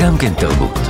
[0.00, 0.89] גם כן תרבות.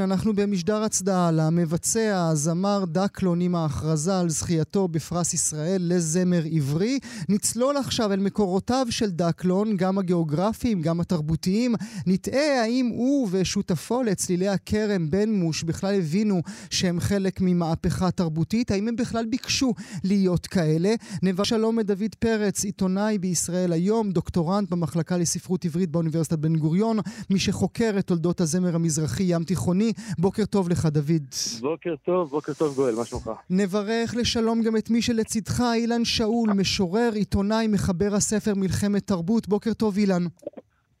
[0.00, 6.98] אנחנו במשדר הצדעה למבצע הזמר דקלון עם ההכרזה על זכייתו בפרס ישראל לזמר עברי.
[7.28, 11.74] נצלול עכשיו אל מקורותיו של דקלון, גם הגיאוגרפיים, גם התרבותיים.
[12.06, 18.70] נתאה האם הוא ושותפו לצלילי הכרם בן מוש בכלל הבינו שהם חלק ממהפכה תרבותית?
[18.70, 19.74] האם הם בכלל ביקשו
[20.04, 20.94] להיות כאלה?
[21.22, 26.98] נברך שלום את דוד פרץ, עיתונאי בישראל היום, דוקטורנט במחלקה לספרות עברית באוניברסיטת בן גוריון,
[27.30, 29.85] מי שחוקר את תולדות הזמר המזרחי ים תיכוני.
[30.18, 31.34] בוקר טוב לך, דוד.
[31.60, 33.30] בוקר טוב, בוקר טוב גואל, מה שלומך?
[33.50, 39.48] נברך לשלום גם את מי שלצידך, אילן שאול, משורר, עיתונאי, מחבר הספר מלחמת תרבות.
[39.48, 40.22] בוקר טוב, אילן.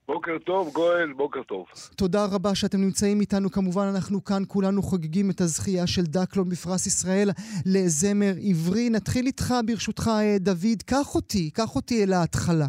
[0.08, 1.66] בוקר טוב, גואל, בוקר טוב.
[1.96, 3.50] תודה רבה שאתם נמצאים איתנו.
[3.50, 7.28] כמובן, אנחנו כאן כולנו חוגגים את הזכייה של דקלון בפרס ישראל
[7.66, 8.90] לזמר עברי.
[8.90, 10.82] נתחיל איתך, ברשותך, אה, דוד.
[10.86, 12.66] קח אותי, קח אותי אל ההתחלה.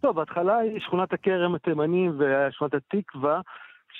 [0.00, 3.40] טוב, ההתחלה היא שכונת הכרם התימנים ושכונת התקווה.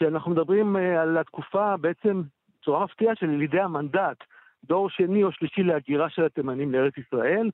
[0.01, 2.23] כשאנחנו מדברים אה, על התקופה בעצם
[2.61, 4.17] בצורה מפתיעה של ילידי המנדט,
[4.65, 7.51] דור שני או שלישי להגירה של התימנים לארץ ישראל,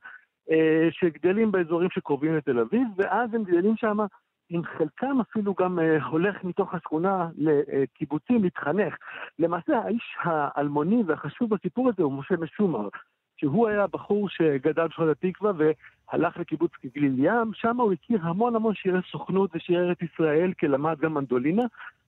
[0.51, 3.97] אה, שגדלים באזורים שקרובים לתל אביב, ואז הם גדלים שם,
[4.49, 8.95] עם חלקם אפילו גם אה, הולך מתוך השכונה לקיבוצים להתחנך.
[9.39, 12.89] למעשה האיש האלמוני והחשוב בסיפור הזה הוא משה משומר,
[13.37, 18.73] שהוא היה בחור שגדל בשכונת התקווה והלך לקיבוץ גליל ים, שם הוא הכיר המון המון
[18.75, 21.63] שירי סוכנות ושירי ארץ ישראל, כי למד גם מנדולינה,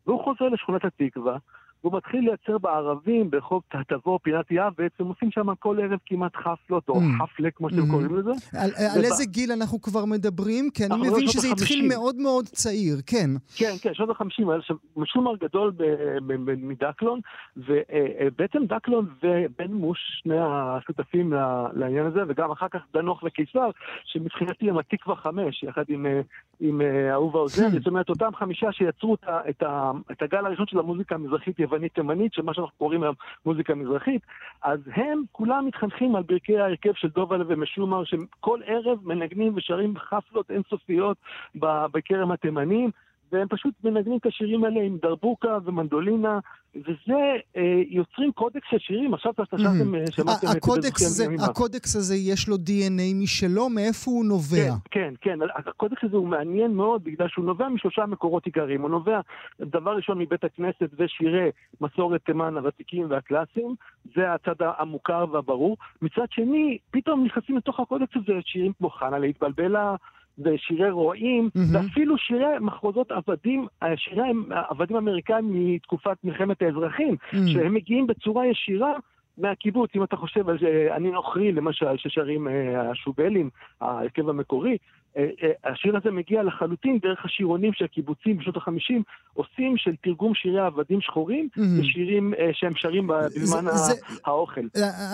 [0.08, 1.38] והוא חוזר לשכונת התקווה,
[1.84, 6.90] והוא מתחיל לייצר בערבים, ברחוב תבוא, פינת יהב, בעצם עושים שם כל ערב כמעט חפלות,
[6.90, 7.00] או.
[7.20, 7.92] חפלה, כמו שאתם mm.
[7.92, 8.32] קוראים לזה.
[8.54, 10.70] על, איזה גיל אנחנו כבר מדברים?
[10.74, 13.30] כי אני מבין שזה התחיל מאוד מאוד צעיר, כן.
[13.58, 15.74] כן, כן, שנות ה-50, היה שם משומר גדול
[16.58, 17.20] מדקלון,
[17.58, 21.34] ובעצם דקלון ובן מוש, שני השותפים
[21.74, 23.70] לעניין הזה, וגם אחר כך דנוך וקיסר,
[24.06, 26.06] שמבחינתי הם התקווה חמש, יחד עם,
[26.60, 27.70] עם אהובה עוזר, hmm.
[27.78, 29.18] זאת אומרת, אותם חמישה שיצרו
[30.12, 34.22] את הגל הראשון של המוזיקה המזרחית יוונית-תימנית, של מה שאנחנו קוראים היום מוזיקה מזרחית,
[34.64, 40.52] אז הם כולם מתחנכים על ברכי ההרכב של דובלה ומשומר, שכל ערב מנגנים ושרים חפלות
[40.52, 41.18] אינסופיות
[41.92, 42.92] בכרם התימנים.
[43.32, 46.40] והם פשוט מנגנים את השירים האלה עם דרבוקה ומנדולינה,
[46.76, 49.14] וזה, אה, יוצרים קודקס של שירים.
[49.14, 50.12] עכשיו חשבתם, mm-hmm.
[50.12, 50.52] שמעתם את
[51.38, 54.72] זה הקודקס הזה יש לו DNA משלו, מאיפה הוא נובע?
[54.92, 55.40] כן, כן, כן.
[55.66, 58.82] הקודקס הזה הוא מעניין מאוד, בגלל שהוא נובע משלושה מקורות עיקריים.
[58.82, 59.20] הוא נובע,
[59.62, 61.50] דבר ראשון, מבית הכנסת ושירי
[61.82, 63.76] מסורת תימן הוותיקים והקלאסיים,
[64.16, 65.78] זה הצד המוכר והברור.
[66.02, 69.96] מצד שני, פתאום נכנסים לתוך הקודקס הזה שירים כמו חנה להתבלבלה,
[70.44, 71.60] ושירי רועים, mm-hmm.
[71.74, 74.30] ואפילו שירי מחרוזות עבדים, שירי
[74.70, 77.38] עבדים אמריקאים מתקופת מלחמת האזרחים, mm-hmm.
[77.54, 78.94] שהם מגיעים בצורה ישירה
[79.40, 80.58] מהקיבוץ, אם אתה חושב על
[80.92, 83.50] אני נוכרי, למשל, ששרים אה, השובלים,
[83.82, 85.09] ההרכב המקורי, אה, אה,
[85.64, 89.04] השיר הזה מגיע לחלוטין דרך השירונים שהקיבוצים בשנות החמישים
[89.34, 91.62] עושים של תרגום שירי עבדים שחורים mm-hmm.
[91.82, 93.94] לשירים שהם שרים בזמן זה,
[94.26, 94.62] האוכל.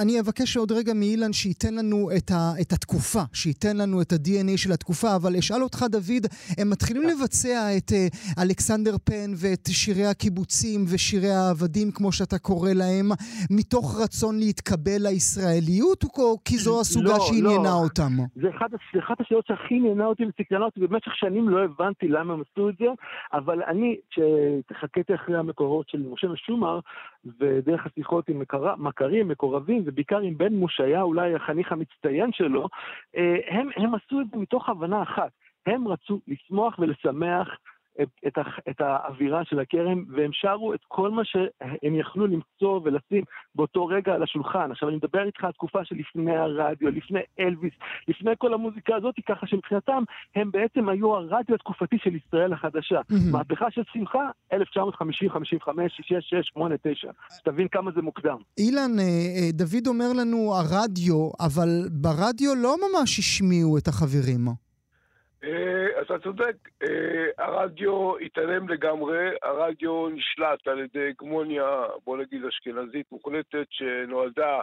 [0.02, 4.58] אני אבקש עוד רגע מאילן שייתן לנו את, ה, את התקופה, שייתן לנו את ה-DNA
[4.58, 6.26] של התקופה, אבל אשאל אותך, דוד,
[6.58, 7.92] הם מתחילים לבצע את
[8.42, 13.10] אלכסנדר פן ואת שירי הקיבוצים ושירי העבדים, כמו שאתה קורא להם,
[13.52, 17.84] מתוך רצון להתקבל לישראליות, או כי זו הסוגה לא, שעניינה לא.
[17.84, 18.12] אותם?
[18.36, 18.50] זה
[19.00, 22.78] אחת השאלות שהכי עניינה אותי וסקרנה אותי, במשך שנים לא הבנתי למה הם עשו את
[22.78, 22.86] זה,
[23.34, 26.80] אבל אני, כשחכיתי אחרי המקורות של משה משומר,
[27.40, 28.42] ודרך השיחות עם
[28.78, 32.68] מכרים, מקורבים, ובעיקר עם בן מושעיה, אולי החניך המצטיין שלו,
[33.18, 35.32] אה, הם, הם עשו את זה מתוך הבנה אחת.
[35.66, 37.48] הם רצו לשמוח ולשמח
[38.02, 38.38] את, את,
[38.70, 43.24] את האווירה של הכרם, והם שרו את כל מה שהם יכלו למצוא ולשים
[43.56, 44.72] באותו רגע על השולחן.
[44.72, 47.74] עכשיו, אני מדבר איתך על תקופה שלפני הרדיו, לפני אלוויס,
[48.08, 50.04] לפני כל המוזיקה הזאת, ככה שמבחינתם
[50.36, 53.02] הם בעצם היו הרדיו התקופתי של ישראל החדשה.
[53.32, 57.08] מהפכה של שמחה, 1950, 55, 66, 6, 8, 9.
[57.38, 58.38] שתבין כמה זה מוקדם.
[58.58, 64.65] אילן, אה, אה, דוד אומר לנו הרדיו, אבל ברדיו לא ממש השמיעו את החברים.
[65.44, 73.06] אה, אתה צודק, אה, הרדיו התעלם לגמרי, הרדיו נשלט על ידי הגמוניה, בוא נגיד אשכנזית
[73.12, 74.60] מוחלטת, שנועדה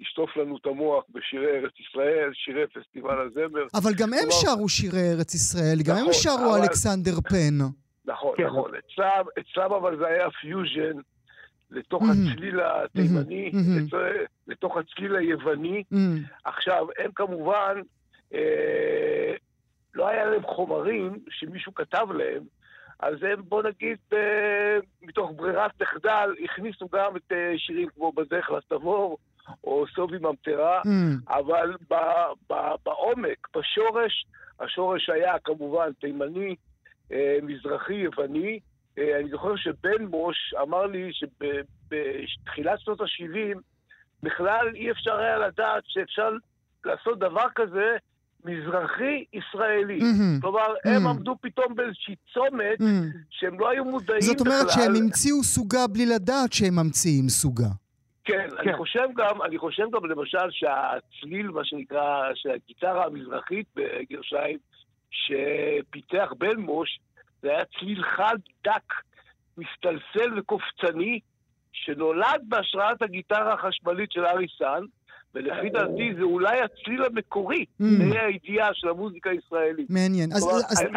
[0.00, 3.66] לשטוף לנו את המוח בשירי ארץ ישראל, שירי פסטיבל הזמר.
[3.74, 7.58] אבל גם הם שרו שירי ארץ ישראל, גם הם נכון, שרו אלכסנדר פן.
[8.04, 8.46] נכון, כן.
[8.46, 8.70] נכון.
[9.38, 11.00] אצלם אבל זה היה פיוז'ן
[11.70, 13.52] לתוך הצליל התימני,
[14.46, 15.82] לתוך הצליל היווני.
[16.44, 17.80] עכשיו, הם כמובן...
[19.98, 22.42] אה, לא היה להם חומרים שמישהו כתב להם,
[23.00, 24.16] אז הם, בוא נגיד, ב...
[25.02, 29.18] מתוך ברירת מחדל, הכניסו גם את אה, שירים כמו בדרך לתבור,
[29.64, 31.32] או סובי ממטרה, mm.
[31.34, 34.24] אבל ב- ב- בעומק, בשורש,
[34.60, 36.56] השורש היה כמובן תימני,
[37.42, 38.60] מזרחי יווני.
[38.98, 43.58] אני זוכר שבן מוש אמר לי שבתחילת שנות ה-70
[44.22, 46.30] בכלל אי אפשר היה לדעת שאפשר
[46.84, 47.96] לעשות דבר כזה
[48.44, 49.98] מזרחי ישראלי.
[49.98, 50.40] Mm-hmm.
[50.40, 50.88] כלומר, mm-hmm.
[50.88, 53.16] הם עמדו פתאום באיזושהי צומת mm-hmm.
[53.30, 54.36] שהם לא היו מודעים בכלל.
[54.36, 54.82] זאת אומרת בכלל.
[54.82, 57.68] שהם המציאו סוגה בלי לדעת שהם ממציאים סוגה.
[58.24, 63.66] כן, כן, אני חושב גם, אני חושב גם למשל שהצליל, מה שנקרא, של הגיטרה המזרחית
[63.76, 64.58] בגרשיים,
[65.10, 67.00] שפיתח בן מוש,
[67.42, 68.94] זה היה צליל חד, דק,
[69.58, 71.20] מסתלסל וקופצני,
[71.72, 74.82] שנולד בהשראת הגיטרה החשמלית של ארי סאן,
[75.34, 77.64] ולפי דעתי זה אולי הצליל המקורי.
[77.78, 79.90] זה הידיעה של המוזיקה הישראלית.
[79.90, 80.32] מעניין.
[80.32, 80.46] אז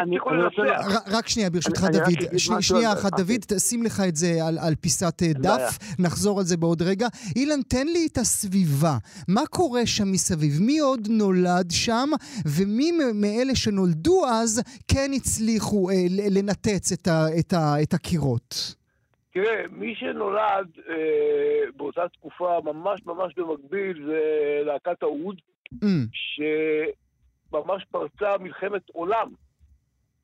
[0.02, 1.02] אני יכול לנסח.
[1.06, 2.38] רק שנייה, ברשותך, דוד.
[2.60, 6.82] שנייה אחת, דוד, שים לך את זה על פיסת אה, דף, נחזור על זה בעוד
[6.82, 7.08] רגע.
[7.36, 8.96] אילן, תן לי את הסביבה.
[9.28, 10.52] מה קורה שם מסביב?
[10.60, 12.10] מי עוד נולד שם,
[12.46, 15.94] ומי מאלה שנולדו אז כן הצליחו אה,
[16.30, 16.92] לנתץ
[17.82, 18.81] את הקירות?
[19.32, 25.40] תראה, מי שנולד אה, באותה תקופה ממש ממש במקביל זה להקת האוד,
[25.74, 25.86] mm.
[26.12, 29.32] שממש פרצה מלחמת עולם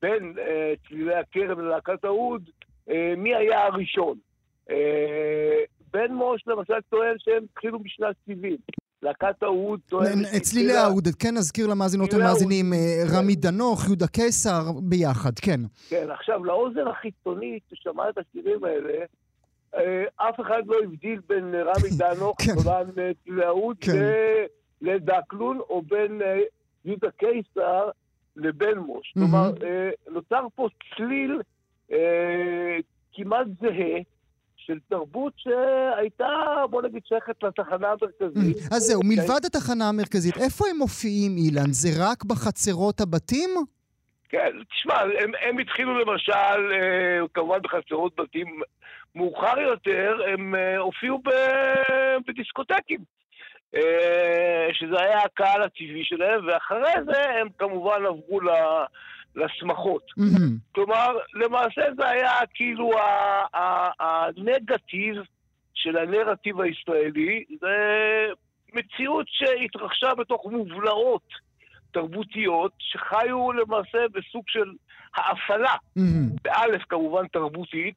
[0.01, 2.49] בין אה, צלילי הכרם ללהקת האוד,
[2.89, 4.17] אה, מי היה הראשון.
[4.69, 5.63] אה,
[5.93, 8.57] בן מוש למשל טוען שהם התחילו בשנת 70.
[9.03, 10.27] להקת האוד טוענת...
[10.37, 15.61] אצלי לאהוד, כן נזכיר למאזינות ולמאזינים, אה, רמי דנוך, יהודה קיסר, ביחד, כן.
[15.89, 19.05] כן, עכשיו, לאוזן החיצונית ששמעה את השירים האלה,
[19.75, 23.11] אה, אף אחד לא הבדיל בין רמי דנוך, כמובן כן.
[23.27, 24.05] לאהוד, כן.
[24.81, 26.39] לדקלון, או בין אה,
[26.85, 27.89] יהודה קיסר
[28.35, 29.11] לבן מוש.
[29.13, 29.51] כלומר,
[30.11, 31.41] נוצר פה צליל
[33.13, 33.99] כמעט זהה.
[34.69, 36.27] של תרבות שהייתה,
[36.69, 38.57] בוא נגיד, שייכת לתחנה המרכזית.
[38.57, 41.71] Mm, אז זהו, מלבד התחנה המרכזית, איפה הם מופיעים, אילן?
[41.71, 43.49] זה רק בחצרות הבתים?
[44.29, 48.61] כן, תשמע, הם, הם התחילו למשל, אה, כמובן בחצרות בתים
[49.15, 51.29] מאוחר יותר, הם אה, הופיעו ב,
[52.27, 52.99] בדיסקוטקים.
[53.75, 58.49] אה, שזה היה הקהל הטבעי שלהם, ואחרי זה הם כמובן עברו ל...
[59.35, 60.03] לשמחות.
[60.19, 60.71] Mm-hmm.
[60.71, 62.91] כלומר, למעשה זה היה כאילו
[63.99, 65.15] הנגטיב
[65.73, 67.77] של הנרטיב הישראלי, זה
[68.73, 71.27] מציאות שהתרחשה בתוך מובלעות
[71.91, 74.71] תרבותיות, שחיו למעשה בסוג של
[75.15, 76.41] האפלה, mm-hmm.
[76.41, 77.95] באלף כמובן תרבותית,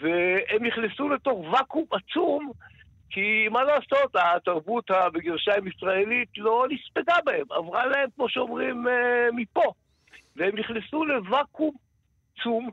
[0.00, 2.52] והם נכנסו לתוך ואקום עצום,
[3.10, 9.72] כי מה לעשות, התרבות בגרשיים ישראלית לא נספגה בהם, עברה להם, כמו שאומרים, אה, מפה.
[10.38, 11.74] והם נכנסו לוואקום
[12.36, 12.70] עצום,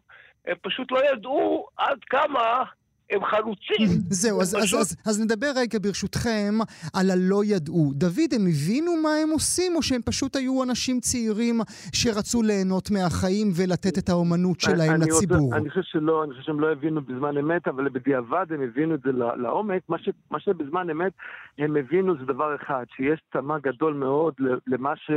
[0.48, 2.64] הם פשוט לא ידעו עד כמה
[3.10, 3.88] הם חלוצים.
[4.10, 4.80] זהו, אז, פשוט...
[4.80, 6.54] אז, אז, אז נדבר רגע ברשותכם
[6.94, 7.92] על הלא ידעו.
[7.94, 11.60] דוד, הם הבינו מה הם עושים, או שהם פשוט היו אנשים צעירים
[11.94, 15.38] שרצו ליהנות מהחיים ולתת את האומנות שלהם אני לציבור?
[15.38, 18.96] רוצה, אני חושב שלא, אני חושב שהם לא הבינו בזמן אמת, אבל בדיעבד הם הבינו
[18.96, 19.82] את זה לעומק.
[19.90, 21.14] מה, ש, מה שבזמן אמת
[21.58, 24.34] הם הבינו זה דבר אחד, שיש צמא גדול מאוד
[24.68, 25.12] למה ש...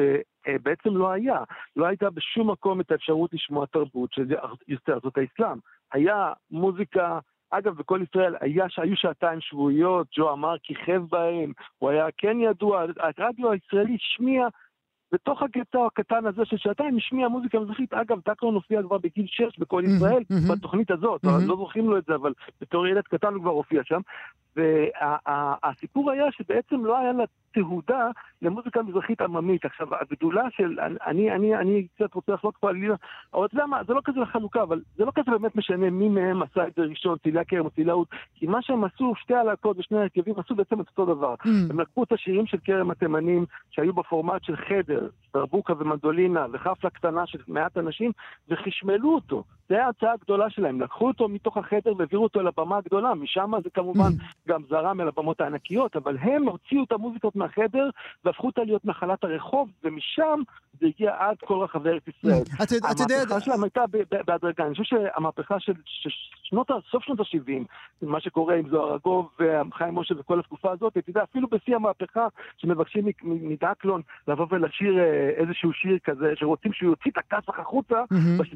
[0.63, 1.39] בעצם לא היה.
[1.77, 4.35] לא הייתה בשום מקום את האפשרות לשמוע תרבות, שזה
[4.69, 5.59] יותר זאת האסלאם.
[5.93, 7.19] היה מוזיקה
[7.51, 12.85] אגב, בכל ישראל היה, היו שעתיים שבועיות, ג'ו אמר כיכב בהם, הוא היה כן ידוע,
[12.99, 14.49] הרדיו הישראלי השמיע
[15.13, 17.95] בתוך הקטע הקטן הזה של שעתיים השמיע מוזיקה מזרחית.
[17.95, 20.23] אגב, טקלון הופיע כבר בגיל 6 בכל ישראל,
[20.53, 24.01] בתוכנית הזאת, לא זוכרים לו את זה, אבל בתור ילד קטן הוא כבר הופיע שם.
[24.59, 28.11] והסיפור היה שבעצם לא היה לה תהודה
[28.43, 29.65] למוזיקה מזרחית עממית.
[29.65, 32.95] עכשיו, הגדולה של, אני, אני, אני קצת רוצה לחלוק פה על לילה,
[33.35, 36.09] אבל אתה יודע מה, זה לא כזה לחלוקה, אבל זה לא כזה באמת משנה מי
[36.09, 39.35] מהם עשה את זה ראשון, צילה כרם או צילה אוד, כי מה שהם עשו, שתי
[39.35, 41.35] הלהקות ושני הרכבים עשו בעצם את אותו דבר.
[41.45, 41.49] Mm.
[41.71, 47.27] הם לקחו את השירים של כרם התימנים, שהיו בפורמט של חדר, דרבוקה ומנדולינה וחפלה קטנה
[47.27, 48.13] של מעט אנשים,
[48.49, 49.45] וחשמלו אותו.
[49.69, 50.81] זו ההצעה הגדולה שלהם.
[50.81, 54.11] לקחו אותו מתוך החדר והעבירו אותו לבמה הגדולה, משם זה כמובן
[54.49, 57.91] גם זרם אל הבמות הענקיות, אבל הם הוציאו את המוזיקות מהחדר
[58.25, 60.43] והפכו אותה להיות נחלת הרחוב, ומשם
[60.81, 62.43] זה הגיע עד כל רחבי ארץ ישראל.
[62.63, 63.15] אתה יודע...
[63.15, 63.85] המהפכה שלהם הייתה
[64.27, 64.67] בהדרגה.
[64.67, 65.73] אני חושב שהמהפכה של
[66.91, 67.65] סוף שנות ה-70,
[68.03, 72.27] מה שקורה עם זוהר אגוב וחיים משה וכל התקופה הזאת, אתה יודע, אפילו בשיא המהפכה,
[72.57, 77.97] שמבקשים מדקלון לבוא ולשיר אה, איזשהו שיר כזה, שרוצים שהוא יוציא את הכסח החוצה,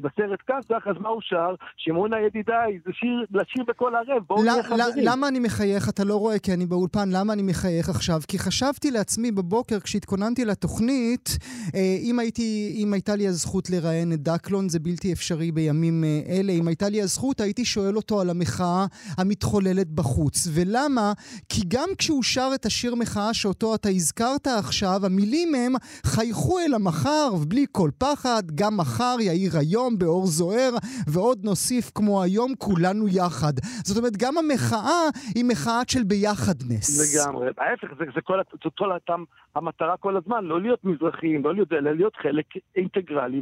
[0.01, 1.55] בסרט כסח, אז מה הוא שר?
[1.77, 5.05] שמעונה ידידיי, זה שיר לשיר בכל ערב, בואו נהיה חברים.
[5.05, 8.21] למה אני מחייך מחייך, אתה לא רואה כי אני באולפן, למה אני מחייך עכשיו?
[8.27, 11.37] כי חשבתי לעצמי בבוקר, כשהתכוננתי לתוכנית,
[11.75, 16.21] אה, אם, הייתי, אם הייתה לי הזכות לראיין את דקלון, זה בלתי אפשרי בימים אה,
[16.27, 16.51] אלה.
[16.53, 18.85] אם הייתה לי הזכות, הייתי שואל אותו על המחאה
[19.17, 20.47] המתחוללת בחוץ.
[20.53, 21.13] ולמה?
[21.49, 25.73] כי גם כשהוא שר את השיר מחאה שאותו אתה הזכרת עכשיו, המילים הם
[26.05, 32.23] חייכו אל המחר, ובלי כל פחד, גם מחר יאיר היום באור זוהר, ועוד נוסיף כמו
[32.23, 33.53] היום כולנו יחד.
[33.85, 37.17] זאת אומרת, גם המחאה היא מחאה של ביחדנס.
[37.17, 37.47] לגמרי.
[37.57, 39.23] ההפך, זה, זה כל, זה כל התם,
[39.55, 43.41] המטרה כל הזמן, לא להיות מזרחים, לא להיות, אלא להיות חלק אינטגרלי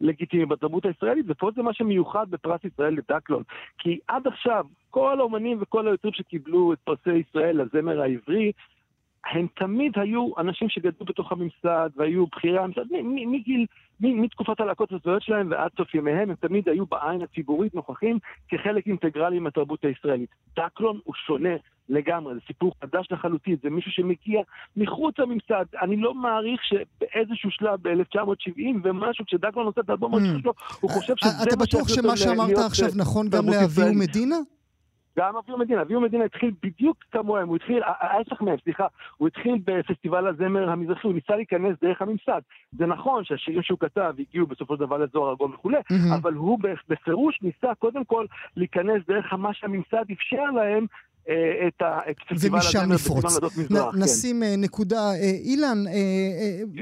[0.00, 3.42] ולגיטימי בתרבות הישראלית, ופה זה מה שמיוחד בפרס ישראל לדקלון.
[3.78, 8.52] כי עד עכשיו, כל האומנים וכל היוצרים שקיבלו את פרסי ישראל לזמר העברי,
[9.24, 13.66] הם תמיד היו אנשים שגדלו בתוך הממסד והיו בכירי הממסד, מגיל,
[14.00, 19.38] מתקופת הלהקות הזויות שלהם ועד סוף ימיהם, הם תמיד היו בעין הציבורית נוכחים כחלק אינטגרלי
[19.38, 20.30] מהתרבות הישראלית.
[20.56, 21.56] דקלון הוא שונה
[21.88, 24.40] לגמרי, זה סיפור חדש לחלוטין, זה מישהו שמגיע
[24.76, 25.64] מחוץ לממסד.
[25.82, 31.14] אני לא מעריך שבאיזשהו שלב ב-1970 ומשהו, כשדקלון עושה את האלבום הראשון שלו, הוא חושב
[31.16, 34.36] שזה מה אתה בטוח שמה שאמרת עכשיו נכון גם לאבי ומדינה?
[35.18, 38.86] גם אביהו מדינה, אביהו מדינה התחיל בדיוק כמוהם, הוא התחיל, ההפך מהם, סליחה,
[39.16, 42.40] הוא התחיל בפסטיבל הזמר המזרחי, הוא ניסה להיכנס דרך הממסד.
[42.78, 46.14] זה נכון שהשירים שהוא כתב הגיעו בסופו של דבר לאזור ארגון וכולי, mm-hmm.
[46.16, 46.58] אבל הוא
[46.88, 50.86] בפירוש ניסה קודם כל להיכנס דרך מה שהממסד אפשר להם
[51.28, 51.68] אה,
[52.10, 53.24] את פסטיבל ומשם נפרוץ.
[53.94, 54.60] נשים כן.
[54.60, 55.10] נקודה.
[55.10, 55.84] אה, אילן.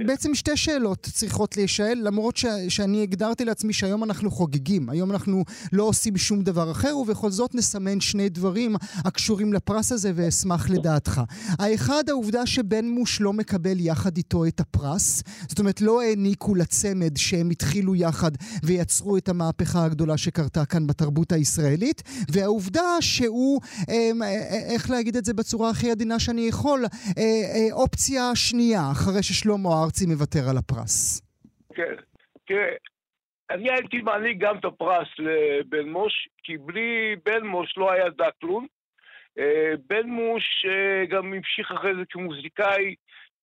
[0.06, 2.37] בעצם שתי שאלות צריכות להישאל, למרות
[2.68, 7.54] שאני הגדרתי לעצמי שהיום אנחנו חוגגים, היום אנחנו לא עושים שום דבר אחר, ובכל זאת
[7.54, 11.20] נסמן שני דברים הקשורים לפרס הזה, ואשמח לדעתך.
[11.59, 17.16] האחד, העובדה שבן מוש לא מקבל יחד איתו את הפרס, זאת אומרת, לא העניקו לצמד
[17.16, 18.30] שהם התחילו יחד
[18.62, 23.61] ויצרו את המהפכה הגדולה שקרתה כאן בתרבות הישראלית, והעובדה שהוא...
[24.75, 26.80] איך להגיד את זה בצורה הכי עדינה שאני יכול,
[27.72, 31.22] אופציה שנייה, אחרי ששלמה ארצי מוותר על הפרס.
[31.75, 31.94] כן,
[32.46, 32.75] תראה,
[33.50, 38.66] אני הייתי מעניק גם את הפרס לבן מוש, כי בלי בן מוש לא היה דקלון.
[39.87, 40.44] בן מוש
[41.10, 42.94] גם המשיך אחרי זה כמוזיקאי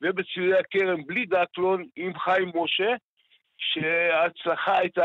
[0.02, 2.92] ובצלילי הכרם בלי דקלון עם חיים משה,
[3.58, 5.04] שההצלחה הייתה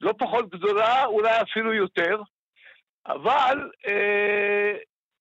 [0.00, 2.22] לא פחות גדולה, אולי אפילו יותר.
[3.06, 4.72] אבל אה,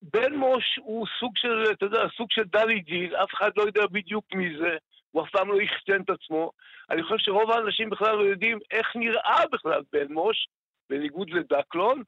[0.01, 3.85] בן מוש הוא סוג של, אתה יודע, סוג של דלי ג'יל, אף אחד לא יודע
[3.91, 4.77] בדיוק מי זה,
[5.11, 6.51] הוא אף פעם לא יחצן את עצמו.
[6.91, 10.47] אני חושב שרוב האנשים בכלל לא יודעים איך נראה בכלל בן מוש,
[10.89, 12.03] בניגוד לדקלון,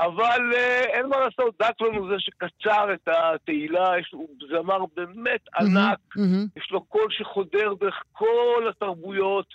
[0.00, 5.40] אבל אה, אין מה לעשות, דקלון הוא זה שקצר את התהילה, יש לו זמר באמת
[5.60, 6.60] ענק, mm-hmm.
[6.60, 9.46] יש לו קול שחודר דרך כל התרבויות.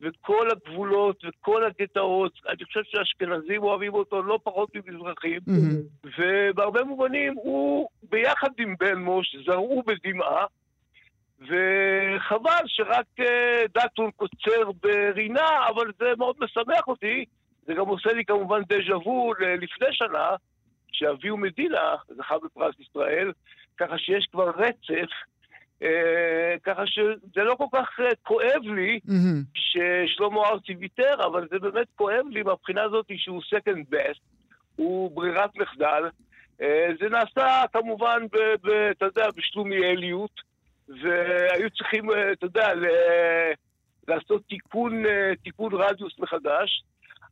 [0.00, 6.08] וכל הגבולות וכל הגטאות, אני חושב שהאשכנזים אוהבים אותו לא פחות ממזרחים, mm-hmm.
[6.18, 10.44] ובהרבה מובנים הוא ביחד עם בן מוש זרעו בדמעה,
[11.40, 13.24] וחבל שרק uh,
[13.74, 17.24] דאטון קוצר ברינה, אבל זה מאוד משמח אותי.
[17.66, 20.30] זה גם עושה לי כמובן דז'ה וו לפני שנה,
[20.92, 23.32] שאביהו מדינה זכה בפרס ישראל,
[23.76, 25.06] ככה שיש כבר רצף אה,
[26.62, 29.00] ככה שזה לא כל כך אה, כואב לי.
[29.54, 34.20] ששלמה ארצי ויתר, אבל זה באמת כואב לי מהבחינה הזאת שהוא second best,
[34.76, 36.02] הוא ברירת מחדל.
[36.62, 38.22] אה, זה נעשה כמובן,
[38.90, 40.40] אתה יודע, בשלומיאליות,
[40.88, 42.68] והיו צריכים, אתה יודע,
[44.08, 45.02] לעשות תיקון,
[45.44, 46.82] תיקון רדיוס מחדש.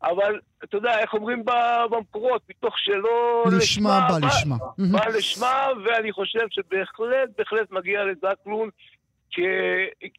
[0.02, 1.44] אבל אתה יודע, איך אומרים
[1.90, 4.56] במקורות, מתוך שלא לשמה, בא לשמה.
[4.92, 8.68] בא לשמה, ואני חושב שבהחלט, בהחלט מגיע לדקלון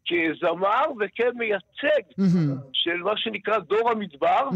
[0.08, 2.24] כזמר וכמייצג
[2.72, 4.48] של מה שנקרא דור המדבר,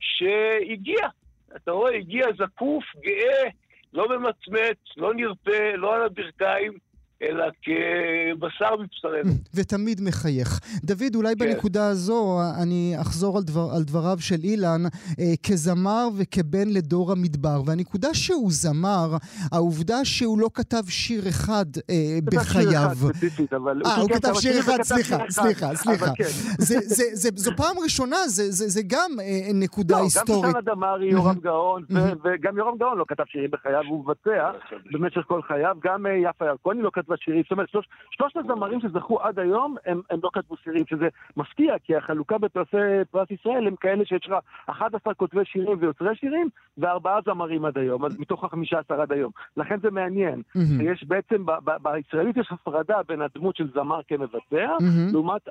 [0.00, 1.08] שהגיע.
[1.56, 3.50] אתה רואה, הגיע זקוף, גאה,
[3.92, 6.72] לא ממצמץ, לא נרפה, לא על הברכיים.
[7.22, 9.32] אלא כבשר מבשרנו.
[9.54, 10.60] ותמיד מחייך.
[10.84, 11.44] דוד, אולי כן.
[11.44, 14.82] בנקודה הזו אני אחזור על, דבר, על דבריו של אילן,
[15.20, 17.62] אה, כזמר וכבן לדור המדבר.
[17.66, 19.16] והנקודה שהוא זמר,
[19.52, 22.70] העובדה שהוא לא כתב שיר אחד אה, בחייו.
[22.70, 23.82] שיר אחד ספציפית, אבל...
[23.86, 26.06] אה, הוא כתב שיר אחד, סליחה, סליחה, סליחה.
[26.16, 26.24] כן.
[26.58, 30.44] זה, זה, זה, זו פעם ראשונה, זה, זה, זה גם אה, נקודה לא, היסטורית.
[30.44, 31.82] גם שושנה דמארי, יורם גאון,
[32.24, 34.50] וגם יורם גאון לא כתב שירים בחייו, הוא מבצע
[34.92, 35.76] במשך כל חייו.
[35.84, 37.42] גם אה, יפה ירקוני לא כתבה כתבה שירים.
[37.42, 41.78] זאת אומרת, שלוש, שלושת הזמרים שזכו עד היום, הם, הם לא כתבו שירים, שזה מפתיע,
[41.78, 42.76] כי החלוקה בפרסי
[43.10, 44.34] פרס ישראל הם כאלה שיש לך
[44.66, 49.30] 11 כותבי שירים ויוצרי שירים, וארבעה זמרים עד היום, אז מתוך החמישה עשר עד היום.
[49.56, 50.42] לכן זה מעניין.
[50.56, 50.82] Mm-hmm.
[50.82, 51.44] יש בעצם,
[51.82, 55.12] בישראלית יש הפרדה בין הדמות של זמר כמבצע, mm-hmm.
[55.12, 55.48] לעומת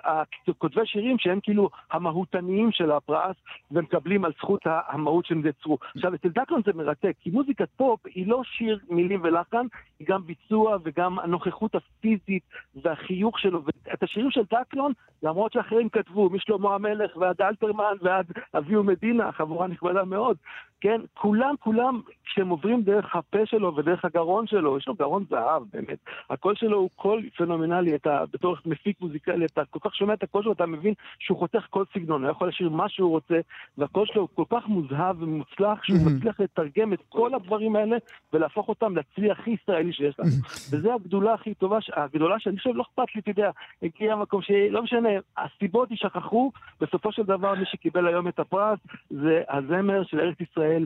[0.58, 3.36] כותבי שירים שהם כאילו המהותניים של הפרס,
[3.72, 5.78] ומקבלים על זכות המהות שהם יצרו.
[5.96, 9.66] עכשיו, אצל דקלון זה מרתק, כי מוזיקת פופ היא לא שיר מילים ולחן,
[10.00, 12.44] היא גם ביצוע וגם הנוכחות הפיזית
[12.76, 13.62] והחיוך שלו.
[13.66, 14.94] ואת השירים של דקלון,
[15.24, 18.26] למרות שאחרים כתבו, משלמה המלך ועד אלתרמן ועד
[18.58, 20.38] אביהו מדינה, חבורה נכבדה מאוד,
[20.82, 25.64] כן, כולם, כולם, כשהם עוברים דרך הפה שלו ודרך הגרון שלו, יש לו גרון זהב,
[25.74, 25.98] באמת.
[26.30, 30.44] הקול שלו הוא קול פנומנלי, אתה בתור מפיק מוזיקלי, אתה כל כך שומע את הקול
[30.44, 33.40] שלו, אתה מבין שהוא חותך כל סגנון, הוא יכול לשיר מה שהוא רוצה,
[33.78, 37.98] והקול שלו הוא כל כך מוזהב ומוצלח, שהוא מצליח לתרגם את כל הדברים האלה
[38.34, 40.30] ולהפוך אותם לצליל הכי ישראלי שיש לנו.
[40.72, 43.50] וזו הגדולה הכי טובה, הגדולה שאני חושב, לא אכפת לי, אתה יודע,
[43.84, 49.42] הגיע מקום שלא משנה, הסיבות יישכחו, בסופו של דבר מי שקיבל היום את הפרס זה
[49.50, 50.86] הזמר של ארץ ישראל,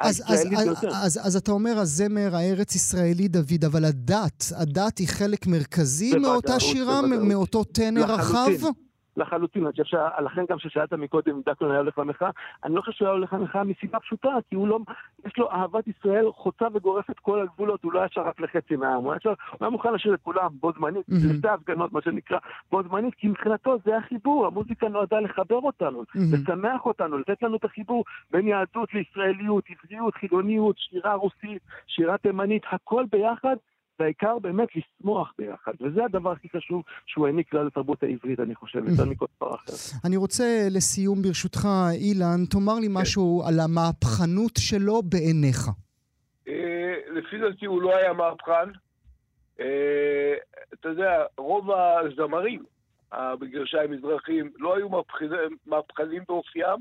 [0.00, 0.88] הישראלית ביותר.
[1.24, 7.64] אז אתה אומר הזמר הארץ-ישראלי דוד, אבל הדת, הדת היא חלק מרכזי מאותה שירה, מאותו
[7.64, 8.50] טנר רחב?
[9.16, 9.62] לחלוטין.
[9.62, 12.30] אני חושב שלכן גם ששאלת מקודם אם דקלון היה הולך למחאה,
[12.64, 14.78] אני לא חושב שהוא היה הולך למחאה מסיבה פשוטה, כי הוא לא,
[15.26, 19.04] יש לו אהבת ישראל חוצה וגורפת כל הגבולות, הוא לא היה שר רק לחצי מהעם,
[19.04, 19.14] הוא
[19.60, 22.38] היה מוכן לשיר לכולם בו זמנית, לשתי הפגנות, מה שנקרא,
[22.70, 27.64] בו זמנית, כי מבחינתו זה החיבור, המוזיקה נועדה לחבר אותנו, לשמח אותנו, לתת לנו את
[27.64, 33.56] החיבור בין יהדות לישראליות, עבריות, חילוניות, שירה רוסית, שירה תימנית, הכל ביחד.
[34.00, 38.88] והעיקר באמת לשמוח ביחד, וזה הדבר הכי חשוב שהוא העניק לה לתרבות העברית, אני חושב,
[38.88, 39.72] יותר מכל דבר אחר.
[40.04, 42.92] אני רוצה לסיום, ברשותך, אילן, תאמר לי כן.
[42.92, 45.68] משהו על המהפכנות שלו בעיניך.
[46.48, 48.70] אה, לפי דעתי הוא לא היה מהפכן.
[49.60, 50.34] אה,
[50.74, 52.62] אתה יודע, רוב הזמרים,
[53.14, 54.88] בגרשיים מזרחים, לא היו
[55.66, 56.78] מהפכנים באופיים,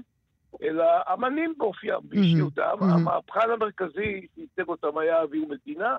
[0.61, 2.75] אלא אמנים באופיים, באישיותם.
[2.81, 5.97] המהפכן המרכזי שייצג אותם היה אביהו מדינה.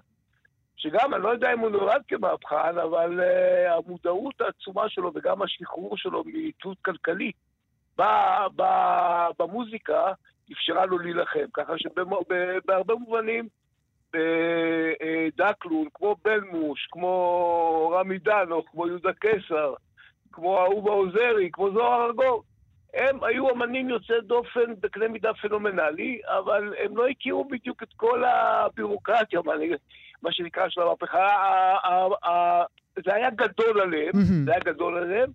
[0.82, 5.96] שגם, אני לא יודע אם הוא נולד כמהפכן, אבל uh, המודעות העצומה שלו וגם השחרור
[5.96, 7.36] שלו מתלות כלכלית
[9.38, 10.12] במוזיקה
[10.52, 11.46] אפשרה לו להילחם.
[11.54, 13.48] ככה שבהרבה מובנים,
[14.12, 19.74] בדקלון, כמו בלמוש, כמו רמי דנוך, כמו יהודה קיסר,
[20.32, 22.42] כמו אהובה עוזרי, כמו זוהר ארגוב,
[22.94, 28.24] הם היו אמנים יוצאי דופן בקנה מידה פנומנלי, אבל הם לא הכירו בדיוק את כל
[28.24, 29.40] הבירוקרטיה,
[30.22, 31.28] מה שנקרא של המהפכה.
[33.04, 34.12] זה היה גדול עליהם,
[34.44, 35.30] זה היה גדול עליהם,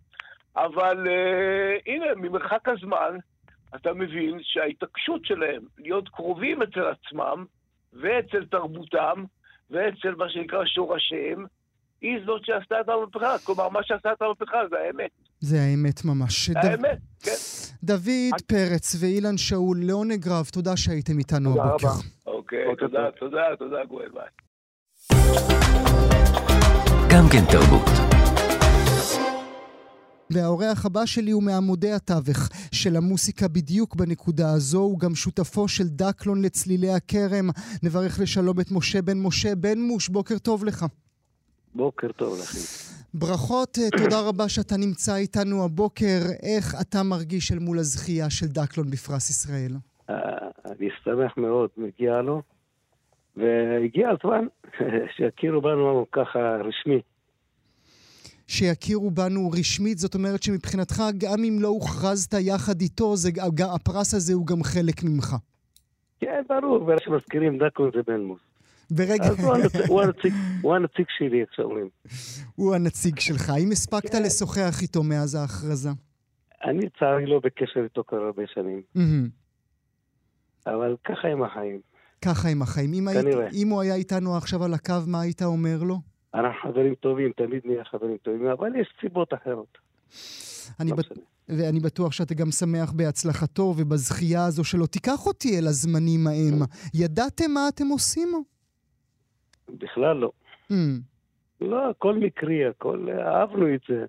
[0.56, 3.18] אבל uh, הנה, ממרחק הזמן,
[3.76, 7.46] אתה מבין שההתעקשות שלהם להיות קרובים אצל עצמם,
[7.94, 9.24] ואצל תרבותם,
[9.72, 11.46] ואצל מה שנקרא שורשיהם,
[12.02, 13.38] היא זאת שעשתה את המהפכה.
[13.44, 15.12] כלומר, מה שעשה את המהפכה זה האמת.
[15.40, 16.50] זה האמת ממש.
[16.50, 17.32] זה האמת, כן.
[17.84, 21.78] דוד פרץ ואילן שאול, לעונג רב, תודה שהייתם איתנו הבוקר.
[21.78, 22.02] תודה רבה.
[22.28, 24.47] אוקיי, תודה, תודה, תודה, גואל, ביי.
[27.12, 27.90] גם כן תרבות.
[30.30, 35.84] והאורח הבא שלי הוא מעמודי התווך של המוסיקה בדיוק בנקודה הזו, הוא גם שותפו של
[35.88, 37.50] דקלון לצלילי הכרם.
[37.84, 40.86] נברך לשלום את משה בן משה בן מוש, בוקר טוב לך.
[41.76, 42.60] בוקר טוב לכם.
[43.14, 46.20] ברכות, אה, תודה רבה שאתה נמצא איתנו הבוקר.
[46.44, 49.72] איך אתה מרגיש אל מול הזכייה של דקלון בפרס ישראל?
[50.10, 50.16] אה,
[50.66, 52.42] אני שמח מאוד, מגיע לו.
[53.38, 54.46] והגיע הזמן
[55.16, 57.02] שיכירו בנו ככה רשמי.
[58.48, 63.30] שיכירו בנו רשמית, זאת אומרת שמבחינתך, גם אם לא הוכרזת יחד איתו, זה,
[63.76, 65.36] הפרס הזה הוא גם חלק ממך.
[66.20, 68.40] כן, ברור, ברגע שמזכירים דקון זה בן מוס.
[68.92, 69.24] ברגע...
[69.24, 71.90] אז הוא הנציג, הוא, הנציג, הוא הנציג שלי, איך שאומרים.
[72.56, 73.50] הוא הנציג שלך.
[73.50, 74.24] האם הספקת כן.
[74.24, 75.90] לשוחח איתו מאז ההכרזה?
[76.64, 78.82] אני לצערי לא בקשר איתו כבר הרבה שנים.
[80.68, 81.80] אבל ככה הם החיים.
[82.28, 82.94] ככה עם החיים.
[82.94, 85.96] אם, היית, אם הוא היה איתנו עכשיו על הקו, מה היית אומר לו?
[86.34, 89.78] אנחנו חברים טובים, תמיד נהיה חברים טובים, אבל יש סיבות אחרות.
[90.80, 91.02] אני, לא ב...
[91.50, 94.88] ואני בטוח שאתה גם שמח בהצלחתו ובזכייה הזו שלו.
[94.88, 96.60] תיקח אותי אל הזמנים ההם.
[96.94, 98.30] ידעתם מה אתם עושים?
[99.70, 100.32] בכלל לא.
[100.72, 100.76] Mm.
[101.62, 104.06] לא, הכל מקרי, הכל, אהבנו את זה,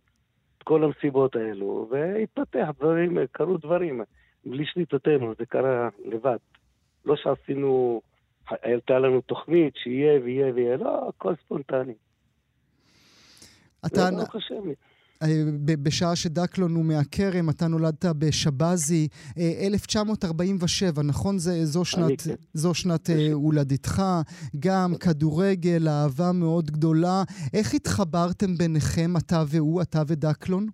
[0.58, 4.02] את כל המסיבות האלו, והתפתח דברים, קרו דברים.
[4.46, 6.36] בלי שליטתנו, זה קרה לבד.
[7.04, 8.00] לא שעשינו,
[8.62, 11.94] הייתה לנו תוכנית שיהיה ויהיה ויהיה, לא, הכל ספונטני.
[13.86, 14.24] אתה, לא, לא
[15.82, 19.08] בשעה שדקלון הוא מהכרם, אתה נולדת בשבזי,
[19.66, 21.38] 1947, נכון?
[21.38, 22.34] זה, זו שנת, כן.
[22.54, 24.02] זו שנת הולדתך.
[24.58, 27.22] גם כדורגל, אהבה מאוד גדולה.
[27.54, 30.66] איך התחברתם ביניכם, אתה והוא, אתה ודקלון?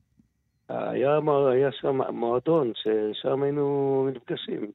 [0.68, 1.18] היה,
[1.52, 4.70] היה שם מועדון, ששם היינו נפגשים.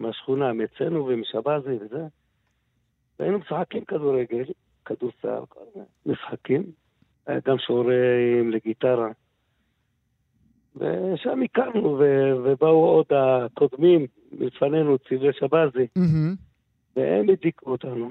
[0.00, 2.06] מהשכונה, מאצלנו ומשבזי וזה.
[3.18, 4.44] והיינו משחקים כדורגל,
[4.84, 5.42] כדורסל,
[6.06, 6.62] משחקים.
[7.26, 9.08] היה גם שיעורים לגיטרה.
[10.76, 12.00] ושם הכרנו,
[12.44, 16.36] ובאו עוד הקודמים לפנינו, צבעי שבזי, mm-hmm.
[16.96, 18.10] והם הדיקו אותנו.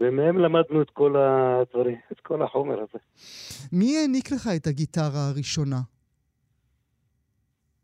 [0.00, 2.98] ומהם למדנו את כל הדברים, את כל החומר הזה.
[3.72, 5.80] מי העניק לך את הגיטרה הראשונה?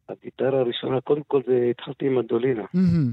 [0.09, 2.19] הגיטרה הראשונה, קודם כל זה התחלתי עם.
[2.19, 3.12] Mm-hmm.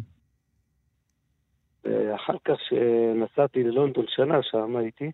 [1.84, 5.12] ואחר כך שנסעתי ללונדון שנה, שם הייתי,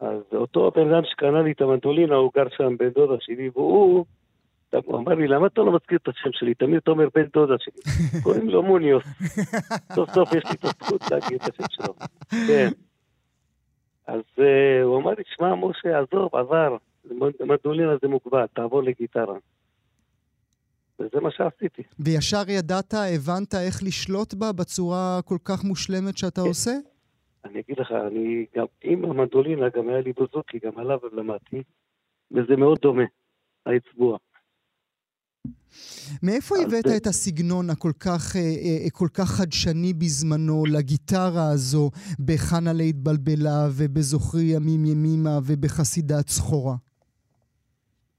[0.00, 4.04] אז אותו בן אדם שקנה לי את המנדולינה, הוא גר שם בן דודה שלי, והוא
[4.84, 6.54] הוא אמר לי, למה אתה לא מזכיר את השם שלי?
[6.54, 7.82] תמיד אתה אומר בן דודה שלי.
[8.24, 9.04] קוראים לו מוניוס.
[9.94, 11.94] סוף סוף יש לי את הזכות להגיד את השם שלו.
[12.28, 12.68] כן.
[14.06, 16.76] אז uh, הוא אמר לי, שמע, משה, עזוב, עבר.
[17.40, 19.34] מנדולינה זה מוגבל, תעבור לגיטרה.
[21.00, 21.82] וזה מה שעשיתי.
[21.98, 26.48] וישר ידעת, הבנת איך לשלוט בה בצורה כל כך מושלמת שאתה כן.
[26.48, 26.72] עושה?
[27.44, 31.62] אני אגיד לך, אני גם, עם המנדולינה, גם היה לי בוזוקי, גם עליו למדתי,
[32.30, 33.04] וזה מאוד דומה,
[33.66, 34.18] האצבוע.
[36.22, 41.90] מאיפה הבאת את הסגנון הכל כך, אה, אה, כל כך חדשני בזמנו לגיטרה הזו
[42.26, 46.74] בחנה להתבלבלה ובזוכרי ימים ימימה ובחסידת סחורה?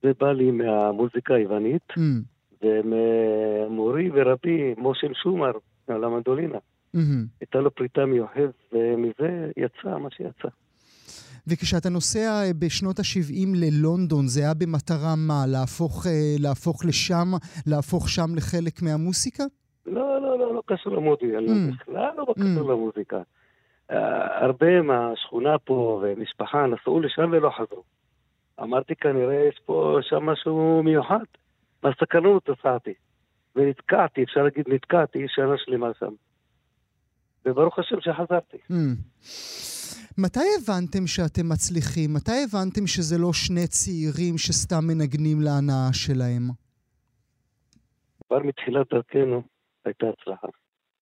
[0.04, 2.37] זה בא לי מהמוזיקה היוונית mm.
[2.62, 5.52] וממורי ורבי משה שומר
[5.88, 6.58] על המנדולינה.
[6.96, 7.00] Mm-hmm.
[7.42, 10.48] הייתה לו פריטה מיוחד ומזה יצא מה שיצא.
[11.48, 15.44] וכשאתה נוסע אה, בשנות ה-70 ללונדון, זה היה במטרה מה?
[15.48, 17.28] להפוך, אה, להפוך לשם,
[17.68, 19.44] להפוך שם לחלק מהמוסיקה?
[19.86, 21.74] לא, לא, לא, לא קשור למוזיקה, mm.
[21.74, 22.72] בכלל לא קשור mm.
[22.72, 23.22] למוזיקה.
[23.92, 23.96] Uh,
[24.42, 27.84] הרבה מהשכונה פה ומשפחה נסעו לשם ולא חזרו.
[28.62, 31.24] אמרתי, כנראה יש פה שם משהו מיוחד.
[31.88, 32.94] מהסקרנות נסעתי.
[33.56, 36.14] ונתקעתי, אפשר להגיד נתקעתי שנה שלמה שם.
[37.46, 38.58] וברוך השם שחזרתי.
[38.72, 38.74] Mm.
[40.18, 42.14] מתי הבנתם שאתם מצליחים?
[42.14, 46.44] מתי הבנתם שזה לא שני צעירים שסתם מנגנים להנאה שלהם?
[48.28, 49.42] כבר מתחילת דרכנו
[49.86, 50.48] הייתה הצלחה.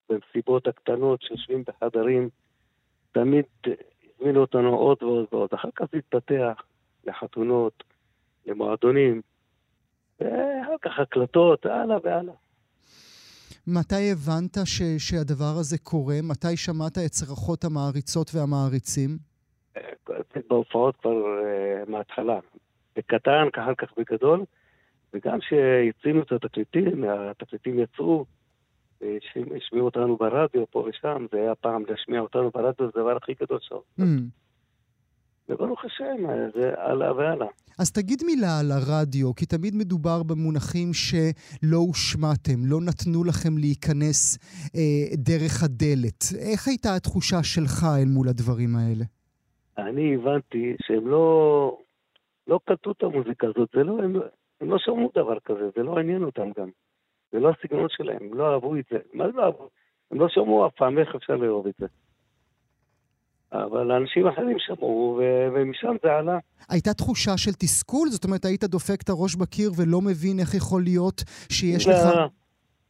[0.08, 2.28] במסיבות הקטנות שיושבים בחדרים,
[3.12, 3.44] תמיד
[4.18, 5.50] הזמינו אותנו עוד ועוד ועוד.
[5.54, 6.62] אחר כך זה התפתח
[7.06, 7.84] לחתונות,
[8.46, 9.22] למועדונים,
[10.20, 12.34] ואחר כך הקלטות, הלאה והלאה.
[13.66, 16.16] מתי הבנת ש, שהדבר הזה קורה?
[16.22, 19.18] מתי שמעת את צרחות המעריצות והמעריצים?
[20.48, 22.38] בהופעות כבר uh, מההתחלה.
[22.96, 24.44] בקטן, אחר כך בגדול,
[25.14, 28.24] וגם כשהצינו את התקליטים, התקליטים יצאו,
[29.56, 33.58] השמיעו אותנו ברדיו פה ושם, זה היה פעם להשמיע אותנו ברדיו, זה הדבר הכי גדול
[33.62, 33.76] שם.
[34.00, 34.04] Mm.
[35.48, 36.16] וברוך השם,
[36.54, 37.46] זה הלאה והלאה.
[37.78, 44.38] אז תגיד מילה על הרדיו, כי תמיד מדובר במונחים שלא הושמעתם, לא נתנו לכם להיכנס
[44.76, 46.20] אה, דרך הדלת.
[46.50, 49.04] איך הייתה התחושה שלך אל מול הדברים האלה?
[49.78, 51.78] אני הבנתי שהם לא,
[52.46, 54.16] לא קלטו את המוזיקה הזאת, זה לא, הם,
[54.60, 56.68] הם לא שמעו דבר כזה, זה לא עניין אותם גם.
[57.32, 58.98] זה לא הסגנון שלהם, הם לא אהבו את זה.
[59.14, 59.68] מה זה לא אהבו?
[60.10, 61.86] הם לא שמעו אף פעם, איך אפשר לאהוב את זה?
[63.52, 66.38] אבל אנשים אחרים שמעו, ו- ומשם זה עלה.
[66.68, 68.08] הייתה תחושה של תסכול?
[68.08, 72.00] זאת אומרת, היית דופק את הראש בקיר ולא מבין איך יכול להיות שיש לא, לך...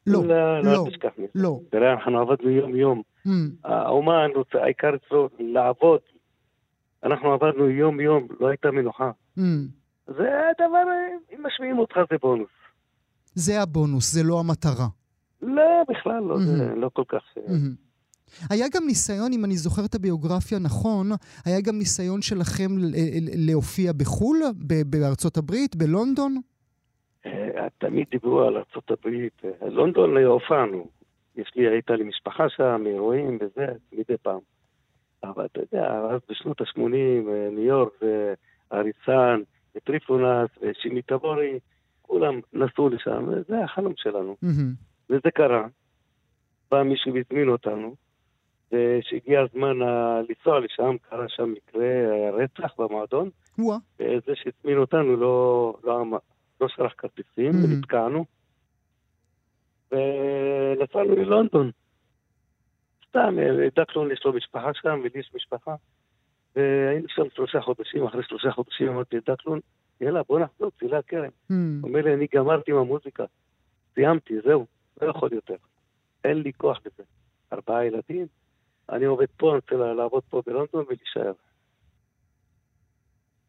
[0.06, 0.86] לא, לא, לא, לא.
[1.34, 1.60] לא.
[1.70, 3.02] תראה, אנחנו עבדנו יום-יום.
[3.26, 3.30] Mm.
[3.64, 6.00] האומן, העיקר אצלו לעבוד.
[7.04, 9.10] אנחנו עבדנו יום-יום, לא הייתה מנוחה.
[9.38, 9.42] Mm.
[10.06, 10.84] זה הדבר,
[11.34, 12.48] אם משמיעים אותך זה בונוס.
[13.34, 14.86] זה הבונוס, זה לא המטרה.
[15.42, 16.38] לא, בכלל לא, mm-hmm.
[16.38, 17.22] זה לא כל כך...
[17.38, 17.85] Mm-hmm.
[18.50, 21.10] היה גם ניסיון, אם אני זוכר את הביוגרפיה נכון,
[21.44, 22.70] היה גם ניסיון שלכם
[23.48, 24.38] להופיע בחו"ל,
[24.86, 26.40] בארצות הברית, בלונדון?
[27.26, 29.42] אה, תמיד דיברו על ארצות הברית.
[29.44, 30.86] אה, לונדון הופענו.
[31.36, 34.38] יש לי, הייתה לי משפחה שם, אירועים וזה, מדי פעם.
[35.24, 37.92] אבל אתה יודע, אז בשנות ה-80, אה, ניו יורק
[38.70, 39.40] ואריסן,
[39.76, 41.58] וטריפונס ושימי טבורי,
[42.02, 44.36] כולם נסעו לשם, וזה החלום שלנו.
[44.44, 45.10] Mm-hmm.
[45.10, 45.66] וזה קרה.
[46.70, 47.94] בא מישהו והזמין אותנו,
[48.72, 49.78] וכשהגיע הזמן
[50.28, 51.86] לנסוע לשם, קרה שם מקרה
[52.32, 53.30] רצח במועדון.
[53.58, 53.78] וואה.
[54.00, 56.04] וזה שהזמין אותנו לא, לא,
[56.60, 57.64] לא שלח כרטיסים, mm.
[57.64, 58.24] ונתקענו.
[59.92, 61.70] ונסענו ללונדון.
[63.08, 63.36] סתם,
[63.76, 65.74] דקלון יש לו משפחה שם, ולי יש משפחה.
[66.56, 69.60] והיינו שם שלושה חודשים, אחרי שלושה חודשים אמרתי לדקלון,
[70.00, 70.70] יאללה, בוא נחזור.
[70.82, 70.92] Mm.
[71.48, 73.24] הוא אומר לי, אני גמרתי עם המוזיקה,
[73.94, 74.66] סיימתי, זהו,
[75.02, 75.56] לא יכול יותר.
[76.24, 77.02] אין לי כוח לזה.
[77.52, 78.26] ארבעה ילדים,
[78.92, 81.32] אני עובד פה, אני רוצה לעבוד פה בלונדון ולהישאר.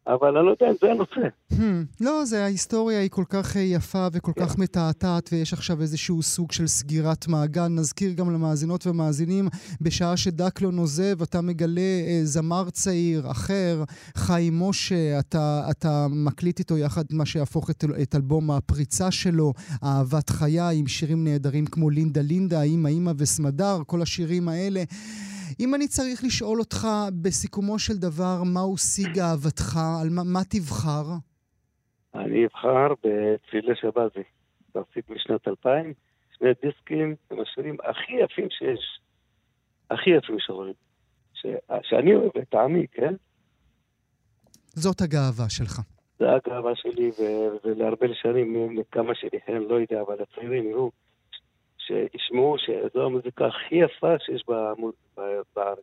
[0.08, 1.28] אבל אני לא יודע אם זה הנושא.
[1.52, 1.56] Hmm,
[2.00, 4.62] לא, זה, ההיסטוריה היא כל כך אה, יפה וכל כך כן.
[4.62, 7.68] מתעתעת, ויש עכשיו איזשהו סוג של סגירת מעגל.
[7.68, 9.48] נזכיר גם למאזינות ומאזינים,
[9.80, 16.78] בשעה שדקלון עוזב, אתה מגלה אה, זמר צעיר, אחר, חיים משה, אתה, אתה מקליט איתו
[16.78, 19.52] יחד מה שיהפוך את, את אלבום הפריצה שלו,
[19.84, 24.82] אהבת חיי, עם שירים נהדרים כמו לינדה לינדה, אימא אימא וסמדר, כל השירים האלה.
[25.60, 26.86] אם אני צריך לשאול אותך
[27.22, 31.04] בסיכומו של דבר, מהו שיא גאוותך, על מה, מה תבחר?
[32.14, 34.24] אני אבחר בתפילה שבזי,
[34.72, 35.92] תפסיק משנת 2000,
[36.38, 39.00] שני דיסקים עם השירים הכי יפים שיש,
[39.90, 40.74] הכי יפים שרואים,
[41.34, 41.46] ש...
[41.82, 43.14] שאני אוהב את העמי, כן?
[44.68, 45.80] זאת הגאווה שלך.
[46.18, 47.10] זה הגאווה שלי,
[47.64, 49.12] ולהרבה שנים, כמה
[49.46, 50.90] כן, לא יודע, אבל הצעירים יראו.
[51.88, 54.44] שישמעו שזו המוזיקה הכי יפה שיש
[55.56, 55.78] בארץ.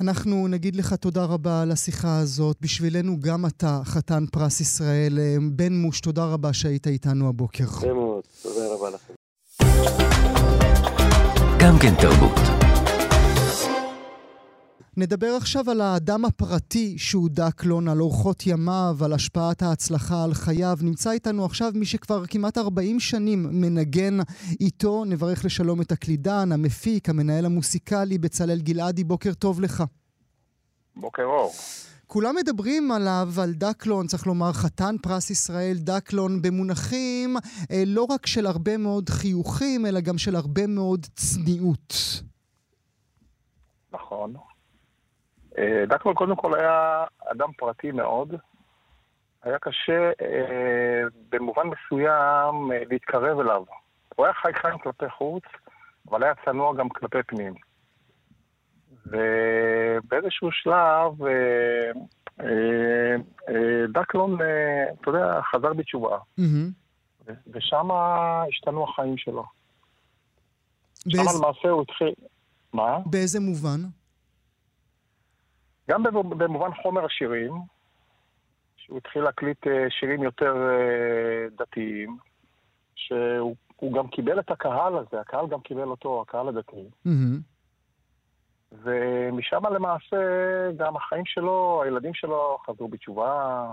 [0.00, 2.56] אנחנו נגיד לך תודה רבה על השיחה הזאת.
[2.60, 5.18] בשבילנו גם אתה חתן פרס ישראל.
[5.52, 7.64] בן מוש, תודה רבה שהיית איתנו הבוקר.
[7.64, 9.14] זה מאוד, תודה רבה לכם.
[11.60, 12.55] גם כן תרבות.
[14.98, 20.78] נדבר עכשיו על האדם הפרטי שהוא דקלון, על אורחות ימיו, על השפעת ההצלחה על חייו.
[20.82, 24.18] נמצא איתנו עכשיו מי שכבר כמעט 40 שנים מנגן
[24.60, 25.04] איתו.
[25.04, 29.04] נברך לשלום את הקלידן, המפיק, המנהל המוסיקלי, בצלאל גלעדי.
[29.04, 29.84] בוקר טוב לך.
[30.96, 31.52] בוקר אור.
[32.06, 37.36] כולם מדברים עליו, על דקלון, צריך לומר, חתן פרס ישראל, דקלון, במונחים
[37.70, 41.94] אה, לא רק של הרבה מאוד חיוכים, אלא גם של הרבה מאוד צניעות.
[43.92, 44.34] נכון.
[45.58, 48.34] אה, דקמן קודם כל היה אדם פרטי מאוד.
[49.42, 53.62] היה קשה אה, במובן מסוים אה, להתקרב אליו.
[54.16, 55.42] הוא היה חי חיים כלפי חוץ,
[56.10, 57.54] אבל היה צנוע גם כלפי פנים.
[59.06, 61.12] ובאיזשהו שלב
[63.92, 64.38] דקלון,
[65.00, 66.18] אתה יודע, חזר בתשובה.
[67.46, 69.44] ושם השתנו החיים שלו.
[71.08, 72.14] שם למעשה הוא התחיל...
[72.72, 72.98] מה?
[73.06, 73.80] באיזה מובן?
[75.90, 76.02] גם
[76.38, 77.52] במובן חומר השירים,
[78.76, 82.18] שהוא התחיל להקליט אה, שירים יותר אה, דתיים,
[82.94, 86.84] שהוא גם קיבל את הקהל הזה, הקהל גם קיבל אותו, הקהל הדתי.
[87.06, 87.40] Mm-hmm.
[88.72, 90.16] ומשם למעשה
[90.76, 93.66] גם החיים שלו, הילדים שלו חזרו בתשובה,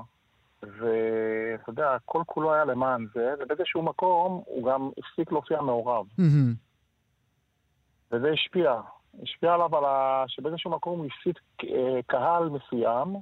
[0.63, 6.05] ואתה יודע, כל כולו היה למען זה, ובאיזשהו מקום הוא גם הפסיק להופיע מעורב.
[6.19, 6.55] Mm-hmm.
[8.11, 8.81] וזה השפיע.
[9.21, 10.23] השפיע עליו על ה...
[10.27, 13.15] שבאיזשהו מקום הוא הפסיד אה, קהל מסוים,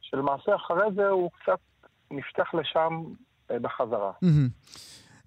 [0.00, 1.58] שלמעשה אחרי זה הוא קצת
[2.10, 3.02] נפתח לשם
[3.50, 4.12] אה, בחזרה.
[4.24, 4.78] Mm-hmm.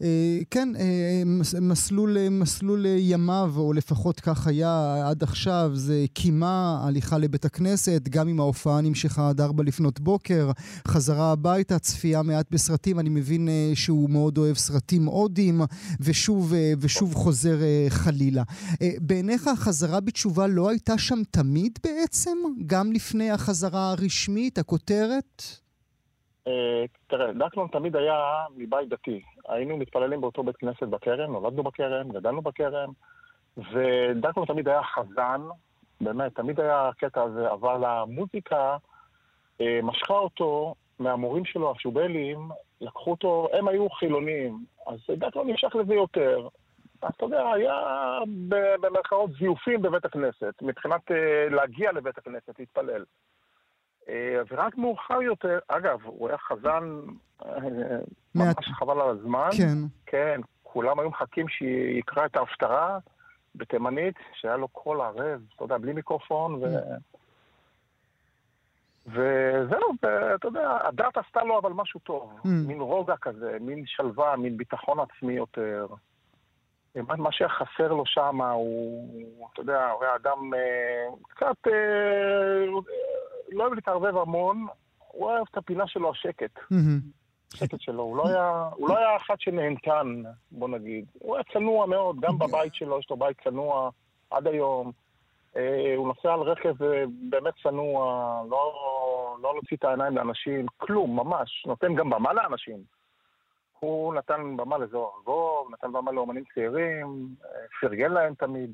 [0.01, 1.23] אה, כן, אה,
[1.61, 8.27] מסלול, מסלול ימיו, או לפחות כך היה עד עכשיו, זה קימה, הליכה לבית הכנסת, גם
[8.27, 10.51] אם ההופעה נמשכה עד ארבע לפנות בוקר,
[10.87, 15.61] חזרה הביתה, צפייה מעט בסרטים, אני מבין אה, שהוא מאוד אוהב סרטים הודים,
[15.99, 17.59] ושוב, ושוב חוזר
[17.89, 18.43] חלילה.
[19.01, 22.37] בעיניך החזרה בתשובה לא הייתה שם תמיד בעצם?
[22.65, 25.60] גם לפני החזרה הרשמית, הכותרת?
[27.07, 29.21] תראה, דקלון תמיד היה מבית דתי.
[29.47, 32.91] היינו מתפללים באותו בית כנסת בכרם, נולדנו בכרם, גדלנו בכרם,
[33.57, 35.41] ודקלון תמיד היה חזן,
[36.01, 38.77] באמת, תמיד היה הקטע הזה, אבל המוזיקה
[39.61, 42.49] אה, משכה אותו מהמורים שלו, השובלים,
[42.81, 46.47] לקחו אותו, הם היו חילונים, אז דקלון נמשך לזה יותר.
[47.01, 47.75] אז אתה יודע, היה
[48.79, 53.03] במרכאות זיופים בבית הכנסת, מבחינת אה, להגיע לבית הכנסת, להתפלל.
[54.11, 56.99] אה, ורק מאוחר יותר, אגב, הוא היה חזן
[57.45, 57.51] אה,
[58.35, 59.49] ממש חבל על הזמן.
[59.57, 59.77] כן.
[60.05, 62.99] כן, כולם היו מחכים שיקרא את ההפטרה
[63.55, 66.65] בתימנית, שהיה לו קול ערב, אתה יודע, בלי מיקרופון, ו...
[69.07, 72.39] וזהו, ואתה יודע, הדת עשתה לו אבל משהו טוב.
[72.43, 72.47] Mm.
[72.47, 75.87] מין רוגע כזה, מין שלווה, מין ביטחון עצמי יותר.
[76.95, 82.65] מה שהיה חסר לו שם הוא, אתה יודע, הוא היה אדם אה, קצת אה,
[83.51, 84.67] לא אוהב להתערבב המון,
[85.07, 86.59] הוא אוהב את הפינה שלו, השקט.
[87.53, 88.03] השקט שלו.
[88.03, 91.05] הוא לא היה, הוא לא היה אחד שנהנתן, בוא נגיד.
[91.13, 93.89] הוא היה צנוע מאוד, גם בבית שלו, יש לו בית צנוע
[94.29, 94.91] עד היום.
[95.55, 98.03] אה, הוא נוסע על רכב אה, באמת צנוע,
[98.49, 101.63] לא, לא להוציא את העיניים לאנשים, כלום, ממש.
[101.67, 102.77] נותן גם במה לאנשים.
[103.79, 107.49] הוא נתן במה לזוהר ארגוב, נתן במה לאומנים צעירים, אה,
[107.81, 108.71] פרגן להם תמיד.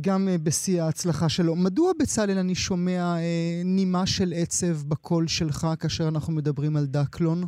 [0.00, 1.56] גם uh, בשיא ההצלחה שלו.
[1.56, 7.38] מדוע בצלאל אני שומע uh, נימה של עצב בקול שלך כאשר אנחנו מדברים על דקלון?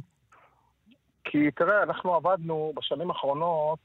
[1.25, 3.79] כי תראה, אנחנו עבדנו בשנים האחרונות,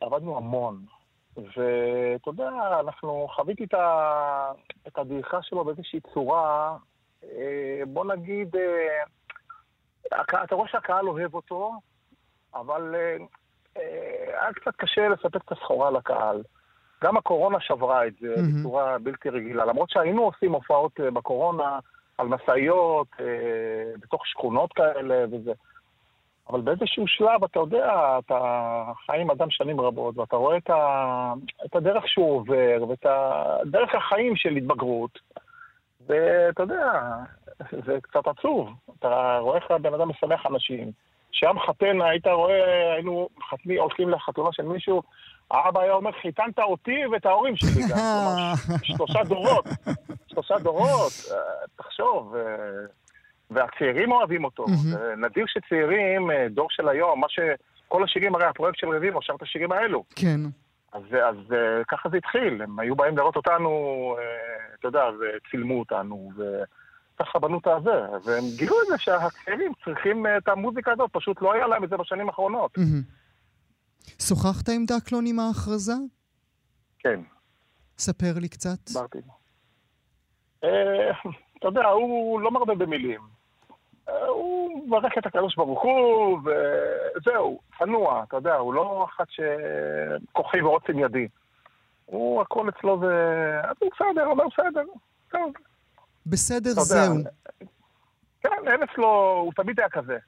[0.00, 0.84] עבדנו המון.
[1.36, 4.52] ואתה יודע, אנחנו, חוויתי את, ה...
[4.88, 6.76] את הדעיכה שלו באיזושהי צורה,
[7.24, 9.02] אה, בוא נגיד, אה,
[10.44, 11.72] אתה רואה שהקהל אוהב אותו,
[12.54, 13.16] אבל אה,
[14.42, 16.42] היה קצת קשה לספק את הסחורה לקהל.
[17.04, 18.60] גם הקורונה שברה את זה mm-hmm.
[18.60, 19.64] בצורה בלתי רגילה.
[19.64, 21.78] למרות שהיינו עושים הופעות בקורונה
[22.18, 23.08] על משאיות,
[24.00, 25.52] בתוך שכונות כאלה וזה.
[26.48, 28.38] אבל באיזשהו שלב, אתה יודע, אתה
[29.06, 31.32] חי עם אדם שנים רבות, ואתה רואה את, ה...
[31.66, 33.06] את הדרך שהוא עובר, ואת
[33.64, 35.18] דרך החיים של התבגרות,
[36.06, 37.00] ואתה יודע,
[37.86, 38.68] זה קצת עצוב.
[38.98, 40.92] אתה רואה איך הבן אדם משמח אנשים.
[41.32, 45.02] כשהיה מחתן, היית רואה, היינו מחתנים, הולכים לחתונה של מישהו,
[45.50, 47.98] האבא היה אומר, חיתנת אותי ואת ההורים שלי גם.
[48.82, 49.68] שלושה דורות.
[50.26, 51.12] שלושה דורות.
[51.30, 51.36] אה,
[51.76, 52.34] תחשוב.
[52.36, 52.42] אה,
[53.50, 54.66] והצעירים אוהבים אותו.
[55.16, 57.38] נדיר שצעירים, אה, דור של היום, מה ש...
[57.88, 60.04] כל השירים, הרי הפרויקט של רביבו, שר את השירים האלו.
[60.16, 60.40] כן.
[60.92, 61.36] אז, אז
[61.88, 63.70] ככה זה התחיל, הם היו באים לראות אותנו,
[64.78, 66.30] אתה יודע, וצילמו אותנו,
[67.16, 68.00] וככה בנו את הזה.
[68.24, 71.96] והם גילו את זה שהצעירים צריכים את המוזיקה הזאת, פשוט לא היה להם את זה
[71.96, 72.78] בשנים האחרונות.
[72.78, 73.19] Mm-hmm.
[74.22, 75.92] שוחחת עם דקלון עם ההכרזה?
[76.98, 77.20] כן.
[77.98, 78.78] ספר לי קצת.
[78.86, 79.18] דיברתי.
[81.58, 83.20] אתה יודע, הוא לא מרבה במילים.
[84.28, 90.98] הוא מברך את הקדוש ברוך הוא, וזהו, צנוע, אתה יודע, הוא לא אחת שכוחי ועוצם
[90.98, 91.28] ידי.
[92.06, 93.60] הוא, הכל אצלו זה...
[93.80, 94.82] הוא בסדר, אומר בסדר,
[95.30, 95.52] טוב.
[96.26, 97.14] בסדר זהו.
[98.40, 100.18] כן, אין אצלו, הוא תמיד היה כזה.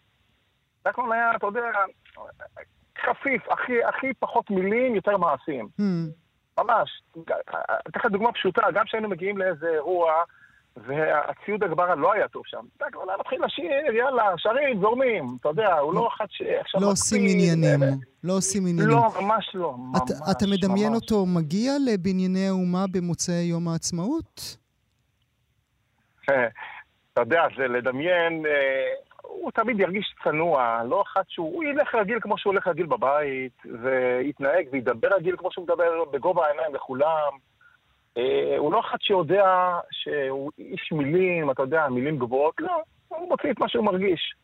[0.84, 1.60] דקלון היה, אתה יודע,
[3.10, 5.68] חפיף, הכי, הכי פחות מילים, יותר מעשים.
[5.80, 6.62] Hmm.
[6.62, 7.02] ממש.
[7.88, 10.12] אתן לך דוגמה פשוטה, גם כשהיינו מגיעים לאיזה אירוע,
[10.76, 12.64] והציוד הגברה לא היה טוב שם.
[12.76, 15.36] אתה כבר מתחיל לשיר, יאללה, שרים, זורמים.
[15.40, 16.80] אתה יודע, הוא לא אחד שעכשיו...
[16.80, 17.80] לא עושים עניינים.
[18.24, 18.96] לא עושים עניינים.
[18.96, 19.74] לא, ממש לא.
[19.78, 24.56] ממש, אתה מדמיין אותו מגיע לבנייני האומה במוצאי יום העצמאות?
[27.12, 28.52] אתה יודע, זה לדמיין, אה,
[29.40, 33.62] הוא תמיד ירגיש צנוע, לא אחד שהוא, הוא ילך רגיל כמו שהוא הולך רגיל בבית,
[33.82, 37.32] ויתנהג וידבר רגיל כמו שהוא מדבר בגובה העיניים לכולם.
[38.18, 43.50] אה, הוא לא אחד שיודע שהוא איש מילים, אתה יודע, מילים גבוהות, לא, הוא מוציא
[43.50, 44.34] את מה שהוא מרגיש.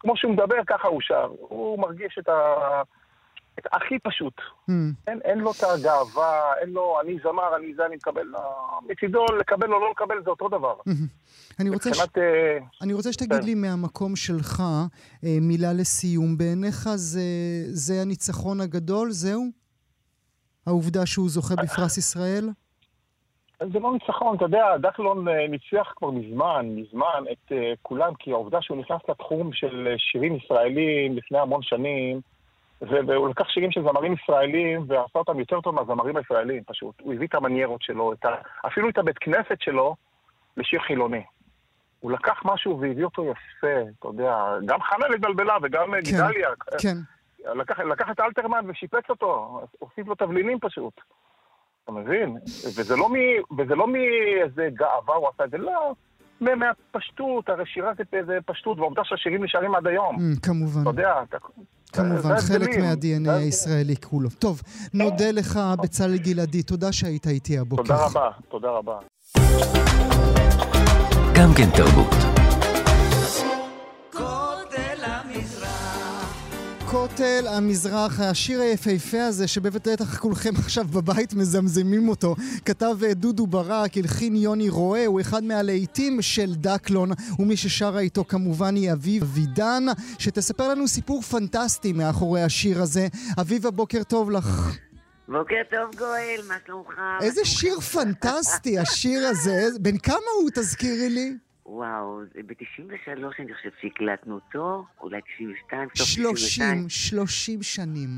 [0.00, 1.28] כמו שהוא מדבר, ככה הוא שר.
[1.40, 2.82] הוא מרגיש את ה...
[3.58, 4.34] את הכי פשוט.
[4.38, 4.72] Mm.
[5.06, 8.22] אין, אין לו את הגאווה, אין לו, אני זמר, אני זה, אני מקבל.
[8.22, 8.40] לא,
[8.88, 10.74] מצידו, לקבל או לא לקבל זה אותו דבר.
[10.88, 11.60] Mm-hmm.
[11.60, 12.18] אני רוצה, מבחינת, ש...
[12.18, 13.44] uh, אני רוצה שתגיד כן.
[13.44, 16.38] לי מהמקום שלך, uh, מילה לסיום.
[16.38, 17.20] בעיניך זה,
[17.66, 19.10] זה הניצחון הגדול?
[19.10, 19.42] זהו?
[20.66, 22.44] העובדה שהוא זוכה בפרס ישראל?
[23.72, 28.32] זה לא ניצחון, אתה יודע, דקלון אה, ניצח כבר מזמן, מזמן את uh, כולם, כי
[28.32, 32.20] העובדה שהוא נכנס לתחום של אה, שירים ישראלים לפני המון שנים,
[32.82, 36.94] והוא לקח שירים של זמרים ישראלים ועשה אותם יותר טוב מהזמרים הישראלים פשוט.
[37.00, 38.28] הוא הביא את המניירות שלו, את ה...
[38.66, 39.96] אפילו את הבית כנסת שלו
[40.56, 41.24] לשיר חילוני.
[42.00, 46.48] הוא לקח משהו והביא אותו יפה, אתה יודע, גם חנה התבלבלה וגם כן, גדליה.
[46.80, 46.96] כן.
[47.54, 51.00] לקח, לקח את אלתרמן ושיפץ אותו, הוסיף לו תבלינים פשוט.
[51.84, 52.36] אתה מבין?
[52.76, 53.14] וזה לא, מ...
[53.58, 55.94] וזה לא מאיזה גאווה הוא עשה את זה, לא.
[56.40, 57.92] מהפשטות, הרי שירה
[58.26, 60.16] זה פשטות, והעובדה שהשירים נשארים עד היום.
[60.16, 60.80] Mm, כמובן.
[60.82, 61.38] אתה יודע, אתה...
[61.94, 64.30] כמובן, חלק מה-DNA הישראלי כולו.
[64.38, 64.62] טוב,
[64.94, 67.82] נודה לך, בצלאל גלעדי, תודה שהיית איתי הבוקר.
[67.82, 68.98] תודה רבה, תודה רבה.
[71.34, 72.33] גם כן תרבות.
[76.94, 83.96] הכותל המזרח, השיר היפהפה הזה, שבטח כולכם עכשיו בבית מזמזמים אותו, כתב אה, דודו ברק,
[83.96, 89.84] הלחין יוני רואה, הוא אחד מהלהיטים של דקלון, ומי ששרה איתו כמובן היא אביב אבידן,
[90.18, 93.06] שתספר לנו סיפור פנטסטי מאחורי השיר הזה.
[93.40, 94.76] אביבה, בוקר טוב לך.
[95.28, 97.00] בוקר טוב גואל, מה שלומך?
[97.20, 101.36] איזה שיר פנטסטי השיר הזה, בן כמה הוא תזכירי לי?
[101.66, 108.08] וואו, ב-93 אני חושב שהקלטנו אותו, אולי 92, סוף 30, 30 שנים.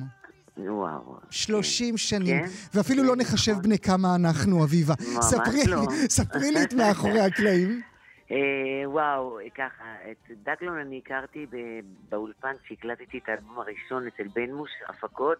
[0.57, 1.17] וואו.
[1.31, 1.97] 30 כן.
[1.97, 2.45] שנים.
[2.45, 2.51] כן?
[2.75, 3.63] ואפילו כן, לא נחשב נכון.
[3.63, 4.95] בני כמה אנחנו, אביבה.
[5.01, 5.83] ממש ספרי, לא.
[6.19, 7.81] ספרי לי את מאחורי הקלעים.
[8.31, 8.37] אה,
[8.91, 11.47] וואו, ככה, את דקלון אני הכרתי
[12.09, 15.39] באולפן שהקלטתי את האלבום הראשון אצל בן מוש, הפקות.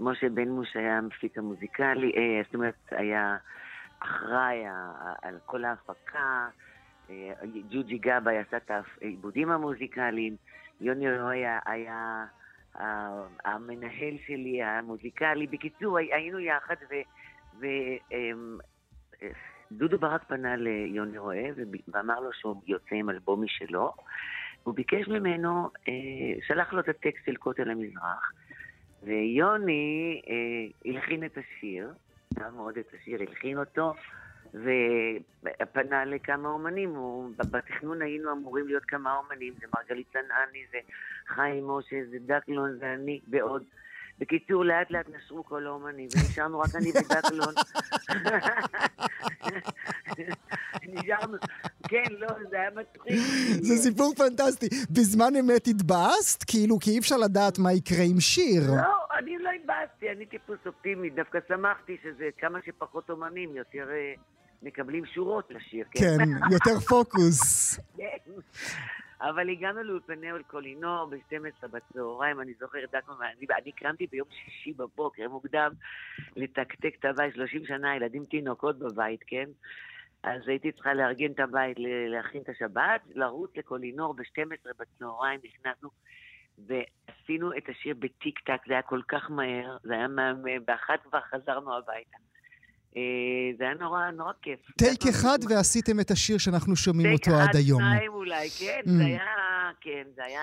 [0.00, 3.36] משה בן מוש היה המפיק המוזיקלי, אה, זאת אומרת, היה
[4.00, 4.64] אחראי
[5.22, 6.48] על כל ההפקה.
[7.70, 8.70] ג'וג'י גבאי עשה את
[9.00, 10.36] העיבודים המוזיקליים,
[10.80, 12.26] יוני רוי היה
[13.44, 15.46] המנהל שלי, המוזיקלי.
[15.46, 16.74] בקיצור, היינו יחד,
[19.70, 21.50] ודודו ברק פנה ליוני רואה
[21.88, 23.92] ואמר לו שהוא יוצא עם אלבום משלו.
[24.62, 25.92] הוא ביקש ממנו, אה,
[26.46, 28.32] שלח לו את הטקסט של כותל המזרח,
[29.02, 31.92] ויוני אה, הלחין את השיר,
[32.38, 33.94] אהב מאוד את השיר, הלחין אותו,
[34.54, 40.78] ופנה לכמה אומנים, הוא, בתכנון היינו אמורים להיות כמה אומנים, זה מרגלית צנעני, זה
[41.26, 43.62] חיים משה, זה דקלון, זה אני, ועוד.
[44.20, 47.54] בקיצור, לאט לאט נשרו כל האומנים, ונשארנו רק אני ודקלון.
[50.92, 51.36] נשארנו,
[51.88, 53.14] כן, לא, זה היה מצחיק.
[53.62, 54.66] זה סיפור פנטסטי.
[54.90, 56.44] בזמן אמת התבאסת?
[56.46, 58.62] כאילו, כי אי אפשר לדעת מה יקרה עם שיר.
[58.66, 61.10] לא, אני לא התבאסתי, אני טיפוס אופטימי.
[61.10, 64.14] דווקא שמחתי שזה כמה שפחות אומנים, יותר אה,
[64.62, 65.86] מקבלים שורות לשיר.
[65.90, 67.74] כן, כן יותר פוקוס.
[67.96, 68.32] כן.
[69.20, 75.28] אבל הגענו לאולפני אולקולינור ב-12 בצהריים, אני זוכרת, דקו, אני, אני קמתי ביום שישי בבוקר,
[75.28, 75.72] מוקדם,
[76.36, 79.48] לתקתק את הבית, 30 שנה, ילדים תינוקות בבית, כן?
[80.22, 81.76] אז הייתי צריכה לארגן את הבית,
[82.08, 85.88] להכין את השבת, לרוץ לקולינור ב-12 בצהריים, נכנסנו,
[86.58, 91.20] ועשינו את השיר בטיק טק, זה היה כל כך מהר, זה היה מהמם, באחת כבר
[91.20, 92.16] חזרנו הביתה.
[92.96, 93.02] אה,
[93.58, 94.60] זה היה נורא, נורא כיף.
[94.78, 97.80] טייק אחד ועשיתם את השיר שאנחנו שומעים אותו עד היום.
[97.80, 98.90] טייק אחד, שניים אולי, כן, mm.
[98.90, 100.42] זה היה, כן, זה היה...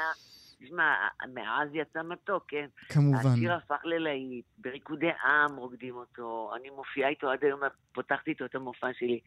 [0.64, 0.94] תשמע,
[1.34, 2.66] מאז יצא מתוק, כן?
[2.90, 3.30] כמובן.
[3.30, 7.60] השיר הפך ללהיט, בריקודי עם רוקדים אותו, אני מופיעה איתו עד היום,
[7.94, 9.20] פותחתי איתו את המופע שלי.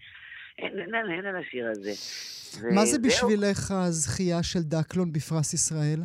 [0.58, 1.90] אין, אין, אין, אין על השיר הזה.
[2.74, 6.00] מה זה בשבילך הזכייה של דקלון בפרס ישראל?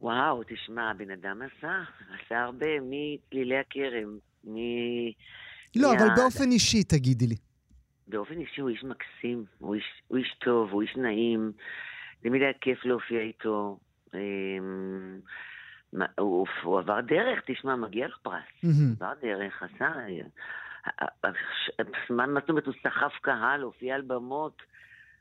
[0.00, 1.82] וואו, תשמע, הבן אדם עשה,
[2.14, 4.56] עשה הרבה, מצלילי הכרם, מ...
[5.76, 7.36] לא, אבל באופן אישי, תגידי לי.
[8.08, 11.52] באופן אישי הוא איש מקסים, הוא איש, הוא איש טוב, הוא איש נעים.
[12.22, 13.78] תמיד היה כיף להופיע איתו.
[14.14, 15.20] אמ,
[16.18, 18.72] הוא, הוא עבר דרך, תשמע, מגיע לו פרס.
[18.96, 19.92] עבר דרך, עשה...
[22.10, 24.62] מה זאת אומרת, הוא סחף קהל, הופיע על במות.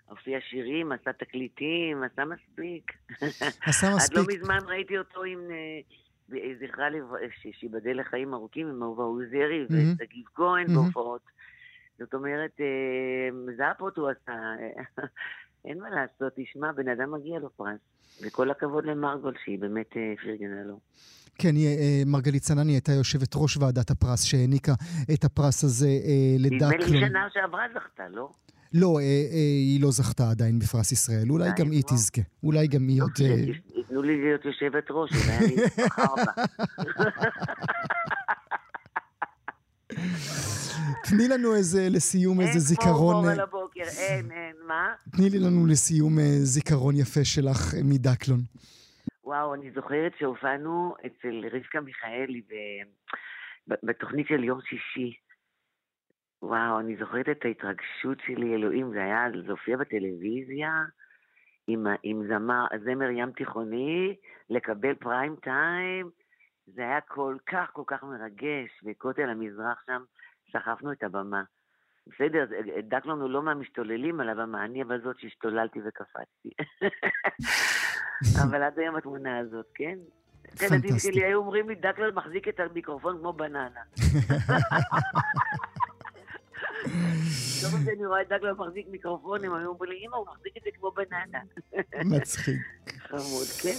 [0.05, 2.91] הופיע שירים, עשה תקליטים, עשה מספיק.
[3.61, 4.17] עשה מספיק.
[4.17, 5.79] עד לא מזמן ראיתי אותו עם אה,
[6.59, 6.87] זכרה
[7.51, 11.21] שיבדל לחיים ארוכים עם אהובה עוזרי ושגיב כהן בהופעות.
[12.01, 14.33] זאת אומרת, אה, זאפות הוא עשה,
[15.65, 17.79] אין מה לעשות, תשמע, בן אדם מגיע לו פרס.
[18.21, 20.79] וכל הכבוד למרגול שהיא באמת אה, פרגנה לו.
[21.35, 24.73] כן, אה, מרגלית צנני הייתה יושבת ראש ועדת הפרס שהעניקה
[25.13, 25.89] את הפרס הזה
[26.39, 26.73] לדקלון.
[26.73, 28.29] נדמה לי שנה שעברה זכתה, לא?
[28.73, 31.29] לא, היא לא זכתה עדיין בפרס ישראל.
[31.29, 32.21] אולי גם היא תזכה.
[32.43, 33.11] אולי גם היא עוד...
[33.91, 36.43] תנו לי להיות יושבת ראש, אולי אני אבחר בה.
[41.09, 43.15] תני לנו איזה, לסיום איזה זיכרון...
[43.15, 44.93] אין כמו על הבוקר, אין, אין, מה?
[45.17, 48.39] תני לי לנו לסיום אה, זיכרון יפה שלך אה, מדקלון.
[49.23, 52.41] וואו, אני זוכרת שהופענו אצל רבקה מיכאלי
[53.67, 55.13] בתוכנית של יום שישי.
[56.41, 60.71] וואו, אני זוכרת את ההתרגשות שלי, אלוהים, זה היה, זה הופיע בטלוויזיה.
[61.73, 64.15] עם, עם זמר, זמר ים תיכוני,
[64.49, 66.09] לקבל פריים טיים,
[66.67, 70.03] זה היה כל כך כל כך מרגש, וכותל המזרח שם,
[70.53, 71.43] סחפנו את הבמה.
[72.07, 72.45] בסדר,
[72.83, 76.49] דק לנו לא מהמשתוללים על הבמה, אני אבל זאת שהשתוללתי וקפצתי.
[78.43, 79.97] אבל עד היום התמונה הזאת, כן?
[80.59, 83.81] הילדים שלי היו אומרים לי, דקלון מחזיק את המיקרופון כמו בננה.
[87.71, 90.69] פעם שאני רואה את דגלו מחזיק מיקרופונים, היו אומרים לי, אמא, הוא מחזיק את זה
[90.79, 91.39] כמו בננה.
[92.17, 92.57] מצחיק.
[93.07, 93.75] חמוד, כן.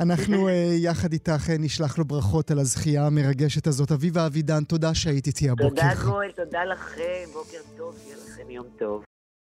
[0.00, 3.92] אנחנו אה, יחד איתך אה, נשלח לו ברכות על הזכייה המרגשת הזאת.
[3.92, 5.68] אביבה אבידן, תודה שהיית איתי הבוקר.
[5.68, 9.04] תודה גואל, תודה לכם, בוקר טוב, שיהיה לכם יום טוב.